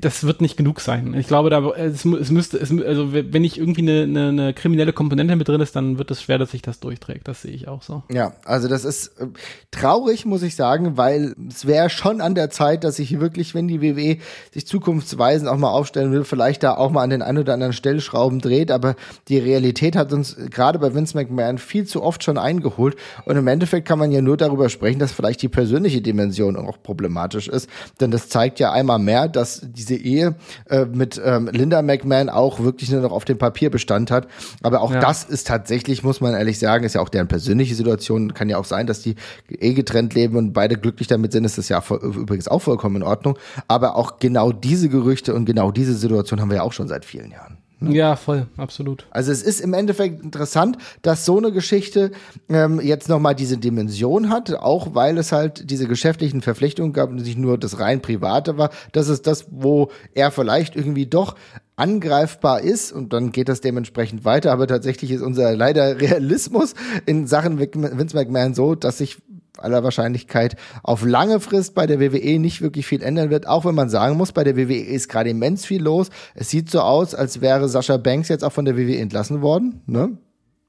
[0.00, 1.14] das wird nicht genug sein.
[1.14, 4.92] Ich glaube, da es, es müsste, es, also wenn nicht irgendwie eine, eine, eine kriminelle
[4.92, 7.28] Komponente mit drin ist, dann wird es schwer, dass sich das durchträgt.
[7.28, 8.02] Das sehe ich auch so.
[8.12, 9.26] Ja, also das ist äh,
[9.70, 13.68] traurig, muss ich sagen, weil es wäre schon an der Zeit, dass sich wirklich, wenn
[13.68, 14.18] die WWE
[14.52, 17.72] sich zukunftsweisend auch mal aufstellen will, vielleicht da auch mal an den ein oder anderen
[17.72, 18.70] Stellschrauben dreht.
[18.70, 18.96] Aber
[19.28, 22.96] die Realität hat uns gerade bei Vince McMahon viel zu oft schon eingeholt.
[23.24, 26.82] Und im Endeffekt kann man ja nur darüber sprechen, dass vielleicht die persönliche Dimension auch
[26.82, 27.68] problematisch ist.
[28.00, 30.34] Denn das zeigt ja einmal mehr, dass diese Ehe
[30.68, 34.28] äh, mit ähm, Linda McMahon auch wirklich nur noch auf dem Papier Bestand hat.
[34.62, 35.00] Aber auch ja.
[35.00, 38.34] das ist tatsächlich, muss man ehrlich sagen, ist ja auch deren persönliche Situation.
[38.34, 39.14] Kann ja auch sein, dass die
[39.48, 41.44] eh getrennt leben und beide glücklich damit sind.
[41.44, 43.38] Ist das ja übrigens auch vollkommen in Ordnung.
[43.68, 47.04] Aber auch genau diese Gerüchte und genau diese Situation haben wir ja auch schon seit
[47.04, 47.57] vielen Jahren.
[47.80, 47.94] Ne?
[47.94, 49.06] Ja, voll, absolut.
[49.10, 52.10] Also es ist im Endeffekt interessant, dass so eine Geschichte
[52.48, 57.16] ähm, jetzt nochmal diese Dimension hat, auch weil es halt diese geschäftlichen Verpflichtungen gab und
[57.16, 58.70] nicht nur das rein private war.
[58.92, 61.36] Das ist das, wo er vielleicht irgendwie doch
[61.76, 64.50] angreifbar ist und dann geht das dementsprechend weiter.
[64.52, 66.74] Aber tatsächlich ist unser leider Realismus
[67.06, 69.18] in Sachen Vince McMahon so, dass sich
[69.58, 73.74] aller Wahrscheinlichkeit auf lange Frist bei der WWE nicht wirklich viel ändern wird, auch wenn
[73.74, 76.10] man sagen muss, bei der WWE ist gerade immens viel los.
[76.34, 79.82] Es sieht so aus, als wäre Sascha Banks jetzt auch von der WWE entlassen worden,
[79.86, 80.18] ne?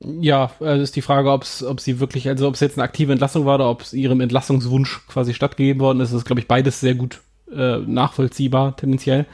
[0.02, 3.12] Ja, also ist die Frage, ob's, ob sie wirklich, also ob es jetzt eine aktive
[3.12, 6.80] Entlassung war oder ob es ihrem Entlassungswunsch quasi stattgegeben worden ist, ist, glaube ich, beides
[6.80, 7.20] sehr gut
[7.54, 9.26] äh, nachvollziehbar, tendenziell.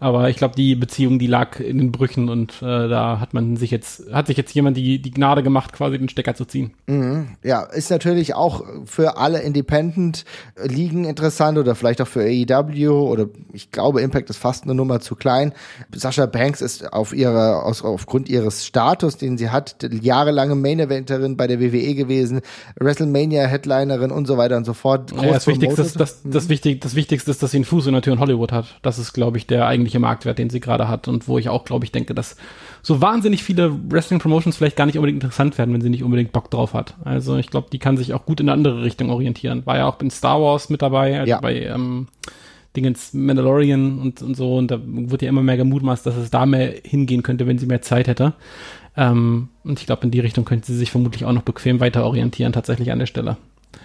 [0.00, 3.56] Aber ich glaube, die Beziehung, die lag in den Brüchen und äh, da hat man
[3.56, 6.72] sich jetzt, hat sich jetzt jemand die, die Gnade gemacht, quasi den Stecker zu ziehen.
[6.86, 7.28] Mhm.
[7.42, 13.70] Ja, ist natürlich auch für alle Independent-Ligen interessant oder vielleicht auch für AEW oder ich
[13.70, 15.52] glaube, Impact ist fast eine Nummer zu klein.
[15.94, 21.46] Sascha Banks ist auf ihrer, aus, aufgrund ihres Status, den sie hat, jahrelange Main-Eventerin bei
[21.46, 22.40] der WWE gewesen,
[22.80, 25.12] WrestleMania-Headlinerin und so weiter und so fort.
[25.12, 26.48] Ja, das, Wichtigste, das, das, das, mhm.
[26.48, 28.78] wichtig, das Wichtigste ist, dass sie einen Fuß in der Tür in Hollywood hat.
[28.82, 31.64] Das ist, glaube ich, der eigentliche Marktwert, den sie gerade hat und wo ich auch,
[31.64, 32.36] glaube ich, denke, dass
[32.82, 36.50] so wahnsinnig viele Wrestling-Promotions vielleicht gar nicht unbedingt interessant werden, wenn sie nicht unbedingt Bock
[36.50, 36.94] drauf hat.
[37.04, 39.66] Also ich glaube, die kann sich auch gut in eine andere Richtung orientieren.
[39.66, 41.40] War ja auch in Star Wars mit dabei, also ja.
[41.40, 42.08] bei ähm,
[42.76, 44.56] Dingens Mandalorian und, und so.
[44.56, 47.66] Und da wird ja immer mehr gemutmaßt, dass es da mehr hingehen könnte, wenn sie
[47.66, 48.32] mehr Zeit hätte.
[48.96, 52.04] Ähm, und ich glaube, in die Richtung könnte sie sich vermutlich auch noch bequem weiter
[52.04, 53.36] orientieren, tatsächlich an der Stelle.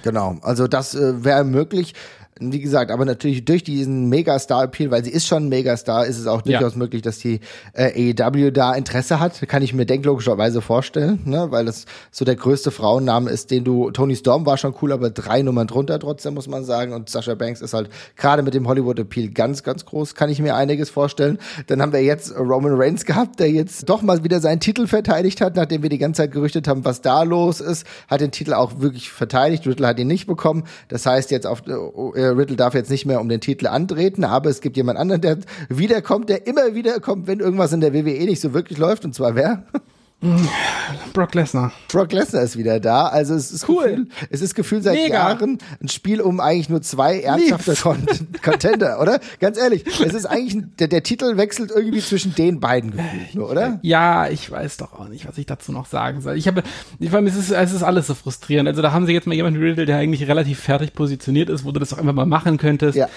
[0.03, 1.93] Genau, also das äh, wäre möglich
[2.39, 6.27] wie gesagt, aber natürlich durch diesen Megastar-Appeal, weil sie ist schon ein Megastar, ist es
[6.27, 6.77] auch durchaus ja.
[6.77, 7.41] möglich, dass die
[7.73, 9.47] äh, AEW da Interesse hat.
[9.47, 11.47] Kann ich mir denklogischerweise vorstellen, ne?
[11.49, 15.09] weil das so der größte Frauenname ist, den du, Tony Storm war schon cool, aber
[15.09, 16.93] drei Nummern drunter trotzdem, muss man sagen.
[16.93, 20.15] Und Sasha Banks ist halt gerade mit dem Hollywood-Appeal ganz, ganz groß.
[20.15, 21.39] Kann ich mir einiges vorstellen.
[21.67, 25.41] Dann haben wir jetzt Roman Reigns gehabt, der jetzt doch mal wieder seinen Titel verteidigt
[25.41, 27.85] hat, nachdem wir die ganze Zeit gerüchtet haben, was da los ist.
[28.07, 29.67] Hat den Titel auch wirklich verteidigt.
[29.67, 30.63] Riddle hat ihn nicht bekommen.
[30.87, 34.49] Das heißt jetzt auf äh, Riddle darf jetzt nicht mehr um den Titel antreten, aber
[34.49, 35.37] es gibt jemand anderen, der
[35.69, 39.05] wiederkommt, der immer wieder kommt, wenn irgendwas in der WWE nicht so wirklich läuft.
[39.05, 39.63] Und zwar wer?
[41.13, 41.71] Brock Lesnar.
[41.87, 43.07] Brock Lesnar ist wieder da.
[43.07, 43.83] Also es ist Cool.
[43.83, 45.13] Gefühl, es ist gefühlt seit Mega.
[45.13, 48.05] Jahren ein Spiel um eigentlich nur zwei ernsthafte Con
[48.43, 49.21] Contender, oder?
[49.39, 53.37] Ganz ehrlich, es ist eigentlich ein, der, der Titel wechselt irgendwie zwischen den beiden gefühlt,
[53.37, 53.79] oder?
[53.81, 56.35] Ja, ich weiß doch auch nicht, was ich dazu noch sagen soll.
[56.37, 56.63] Ich habe,
[56.99, 58.67] ich meine, es ist, es ist alles so frustrierend.
[58.67, 61.71] Also da haben sie jetzt mal jemanden Riddle, der eigentlich relativ fertig positioniert ist, wo
[61.71, 62.97] du das doch einfach mal machen könntest.
[62.97, 63.07] Ja.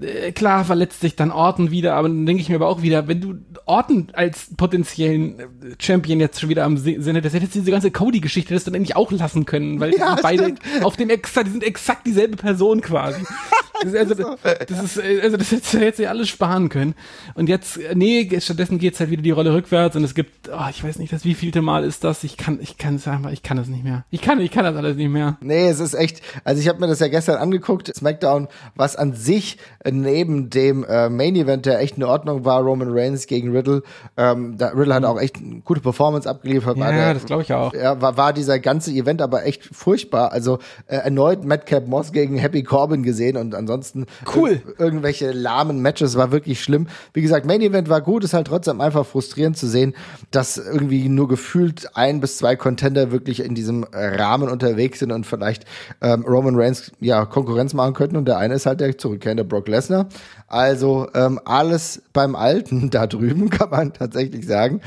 [0.00, 3.08] Äh, klar verletzt sich dann Orton wieder, aber dann denke ich mir aber auch wieder,
[3.08, 3.34] wenn du
[3.66, 5.44] Orton als potenziellen äh,
[5.80, 9.10] Champion jetzt schon wieder am Sinne, das hättest diese ganze Cody-Geschichte das dann eigentlich auch
[9.10, 10.60] lassen können, weil die Ja, beide stimmt.
[10.82, 13.22] auf dem exakt, die sind exakt dieselbe Person quasi.
[13.82, 14.36] Das ist, also,
[14.68, 16.94] das ist, also das hättest du ja alles sparen können.
[17.34, 20.84] Und jetzt, nee, stattdessen geht's halt wieder die Rolle rückwärts und es gibt, oh, ich
[20.84, 22.24] weiß nicht, das wievielte Mal ist das?
[22.24, 24.04] Ich kann, ich kann es einfach, ich kann das nicht mehr.
[24.10, 25.36] Ich kann, ich kann das alles nicht mehr.
[25.40, 29.14] Nee, es ist echt, also ich habe mir das ja gestern angeguckt, SmackDown, was an
[29.14, 29.58] sich
[29.90, 33.82] neben dem äh, Main Event, der echt in Ordnung war, Roman Reigns gegen Riddle,
[34.16, 36.76] ähm, da, Riddle hat auch echt eine gute Performance abgeliefert.
[36.76, 37.72] Ja, der, das glaube ich auch.
[37.74, 40.32] Ja, war, war dieser ganze Event aber echt furchtbar.
[40.32, 44.50] Also äh, erneut Madcap Moss gegen Happy Corbin gesehen und ansonsten Cool.
[44.50, 46.86] ir- irgendwelche lahmen Matches war wirklich schlimm.
[47.12, 49.94] Wie gesagt, Main Event war gut, ist halt trotzdem einfach frustrierend zu sehen,
[50.30, 55.12] dass irgendwie nur gefühlt ein bis zwei Contender wirklich in diesem äh, Rahmen unterwegs sind
[55.12, 55.64] und vielleicht
[56.00, 59.68] ähm, Roman Reigns ja Konkurrenz machen könnten und der eine ist halt der zurückkehrende Brock
[59.68, 60.08] Lesnar.
[60.46, 64.80] Also ähm, alles beim Alten da drüben, kann man tatsächlich sagen.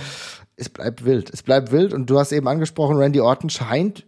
[0.56, 1.30] Es bleibt wild.
[1.34, 4.06] Es bleibt wild und du hast eben angesprochen, Randy Orton scheint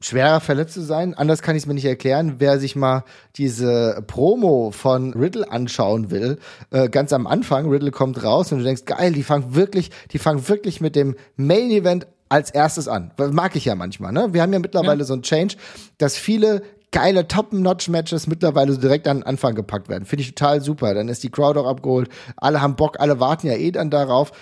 [0.00, 1.14] schwerer verletzt zu sein.
[1.14, 2.34] Anders kann ich es mir nicht erklären.
[2.38, 3.04] Wer sich mal
[3.36, 6.38] diese Promo von Riddle anschauen will,
[6.70, 10.18] äh, ganz am Anfang, Riddle kommt raus und du denkst, geil, die fangen wirklich, die
[10.18, 13.12] fangen wirklich mit dem Main Event als erstes an.
[13.30, 14.32] Mag ich ja manchmal, ne?
[14.32, 15.56] Wir haben ja mittlerweile so ein Change,
[15.98, 20.06] dass viele geile Top-Notch-Matches mittlerweile so direkt an den Anfang gepackt werden.
[20.06, 20.94] Finde ich total super.
[20.94, 22.08] Dann ist die Crowd auch abgeholt.
[22.36, 24.32] Alle haben Bock, alle warten ja eh dann darauf.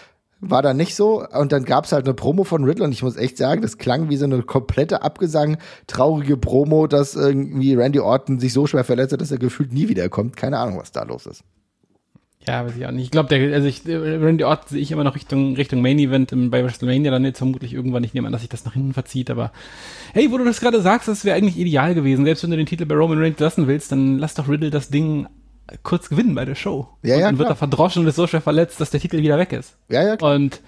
[0.51, 1.27] War da nicht so.
[1.27, 4.11] Und dann gab's halt eine Promo von Riddle und ich muss echt sagen, das klang
[4.11, 9.13] wie so eine komplette Abgesang, traurige Promo, dass irgendwie Randy Orton sich so schwer verletzt
[9.13, 10.37] hat, dass er gefühlt nie wiederkommt.
[10.37, 11.45] Keine Ahnung, was da los ist.
[12.47, 13.05] Ja, weiß ich auch nicht.
[13.05, 16.63] Ich glaube, also ich, Randy Orton sehe ich immer noch Richtung, Richtung Main Event bei
[16.63, 18.05] WrestleMania dann jetzt vermutlich irgendwann.
[18.05, 19.51] Ich nehme an, dass sich das nach hinten verzieht, aber
[20.13, 22.27] hey, wo du das gerade sagst, das wäre eigentlich ideal gewesen.
[22.27, 24.91] Selbst wenn du den Titel bei Roman Reigns lassen willst, dann lass doch Riddle das
[24.91, 25.27] Ding
[25.83, 26.89] kurz gewinnen bei der Show.
[27.03, 29.19] Ja, und ja, dann wird er verdroschen und ist so schwer verletzt, dass der Titel
[29.19, 29.77] wieder weg ist.
[29.89, 30.35] Ja, ja, klar.
[30.35, 30.61] Und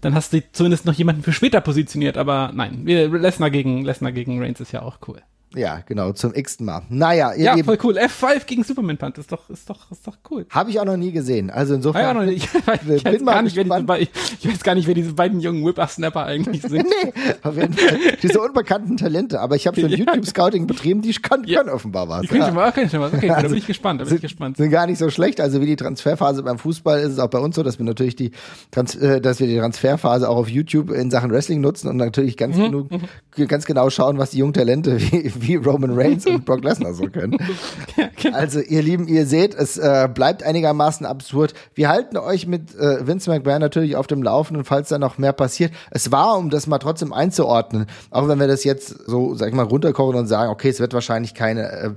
[0.00, 4.40] dann hast du zumindest noch jemanden für später positioniert, aber nein, Lesnar gegen, Lesnar gegen
[4.40, 5.22] Reigns ist ja auch cool.
[5.56, 6.82] Ja, genau, zum x-ten Mal.
[6.88, 7.98] Naja, ihr Ja, Lieben, voll cool.
[7.98, 10.46] F5 gegen Superman Punt ist doch, ist doch, ist doch cool.
[10.50, 11.50] habe ich auch noch nie gesehen.
[11.50, 12.16] Also insofern.
[12.16, 12.24] ja.
[12.34, 13.98] Ich, weiß- ich, Bin mal gar nicht, wer diese,
[14.40, 16.86] ich weiß gar nicht, wer diese beiden jungen Whippersnapper eigentlich sind.
[16.86, 17.98] Nee, auf jeden Fall.
[18.22, 19.40] Diese unbekannten Talente.
[19.40, 19.98] Aber ich habe schon Ja.
[19.98, 21.58] YouTube-Scouting betrieben, die können, Ja.
[21.62, 22.22] können offenbar was.
[22.22, 22.46] Die können Ja.
[22.46, 23.10] schon mal, okay, schon mal.
[23.14, 24.56] Okay, da Also, bin ich gespannt, da bin ich gespannt.
[24.56, 25.40] sind gar nicht so schlecht.
[25.40, 28.16] Also wie die Transferphase beim Fußball ist es auch bei uns so, dass wir natürlich
[28.16, 28.32] die,
[28.70, 32.36] Trans äh, dass wir die Transferphase auch auf YouTube in Sachen Wrestling nutzen und natürlich
[32.36, 32.88] ganz, genug,
[33.48, 37.06] ganz genau schauen, was die jungen Talente wie, wie Roman Reigns und Brock Lesnar so
[37.06, 37.38] können.
[38.16, 38.38] Genau.
[38.38, 41.52] Also ihr Lieben, ihr seht, es äh, bleibt einigermaßen absurd.
[41.74, 45.32] Wir halten euch mit äh, Vince McMahon natürlich auf dem Laufenden, falls da noch mehr
[45.32, 45.72] passiert.
[45.90, 49.54] Es war, um das mal trotzdem einzuordnen, auch wenn wir das jetzt so, sag ich
[49.54, 51.90] mal, runterkochen und sagen, okay, es wird wahrscheinlich keine äh,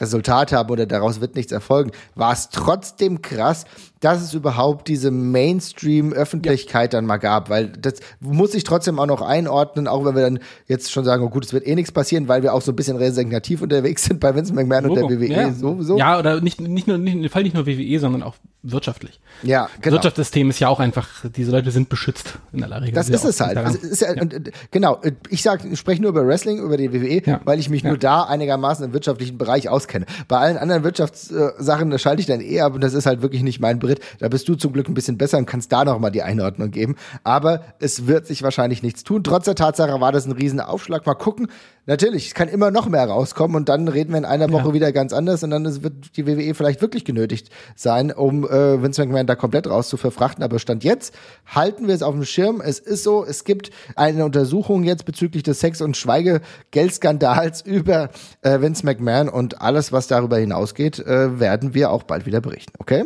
[0.00, 3.64] Resultate haben oder daraus wird nichts erfolgen, war es trotzdem krass,
[4.04, 9.22] dass es überhaupt diese Mainstream-Öffentlichkeit dann mal gab, weil das muss ich trotzdem auch noch
[9.22, 12.28] einordnen, auch wenn wir dann jetzt schon sagen, oh gut, es wird eh nichts passieren,
[12.28, 15.20] weil wir auch so ein bisschen resignativ unterwegs sind bei Vince McMahon und der Logo.
[15.20, 15.52] WWE ja.
[15.52, 15.98] sowieso.
[15.98, 19.20] Ja, oder nicht, nicht nur, nicht, im Fall nicht nur WWE, sondern auch wirtschaftlich.
[19.42, 19.94] Ja, genau.
[19.96, 22.94] Wirtschaftssystem ist ja auch einfach, diese Leute sind beschützt in aller Regel.
[22.94, 23.58] Das ist es halt.
[23.58, 26.76] Es ist ja, Und, äh, genau, äh, ich sag, ich spreche nur über Wrestling, über
[26.76, 27.40] die WWE, Ja.
[27.44, 27.90] weil ich mich Ja.
[27.90, 30.06] nur da einigermaßen im wirtschaftlichen Bereich auskenne.
[30.28, 33.42] Bei allen anderen Wirtschaftssachen da schalte ich dann eh ab und das ist halt wirklich
[33.42, 34.00] nicht mein Brit.
[34.18, 36.70] Da bist du zum Glück ein bisschen besser und kannst da noch mal die Einordnung
[36.70, 36.96] geben.
[37.22, 39.24] Aber es wird sich wahrscheinlich nichts tun.
[39.24, 41.06] Trotz der Tatsache war das ein riesen Aufschlag.
[41.06, 41.48] Mal gucken.
[41.86, 44.90] Natürlich, es kann immer noch mehr rauskommen und dann reden wir in einer Woche wieder
[44.90, 49.26] ganz anders und dann wird die WWE vielleicht wirklich genötigt sein, um äh, Vince McMahon
[49.26, 50.42] da komplett raus zu verfrachten.
[50.42, 51.14] Aber Stand jetzt
[51.44, 52.62] halten wir es auf dem Schirm.
[52.62, 58.08] Es ist so, es gibt eine Untersuchung jetzt bezüglich des Sex- und Schweigegeldskandals über
[58.40, 62.72] äh, Vince McMahon und alles, was darüber hinausgeht, äh, werden wir auch bald wieder berichten.
[62.78, 63.04] Okay?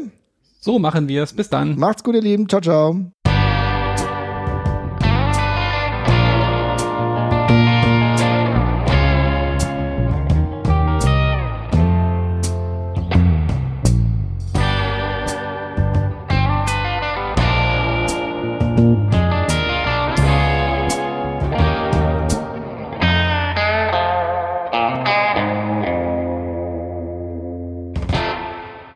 [0.69, 1.33] So machen wir es.
[1.33, 1.79] Bis dann.
[1.79, 2.47] Macht's gut, ihr Lieben.
[2.47, 3.11] Ciao, ciao.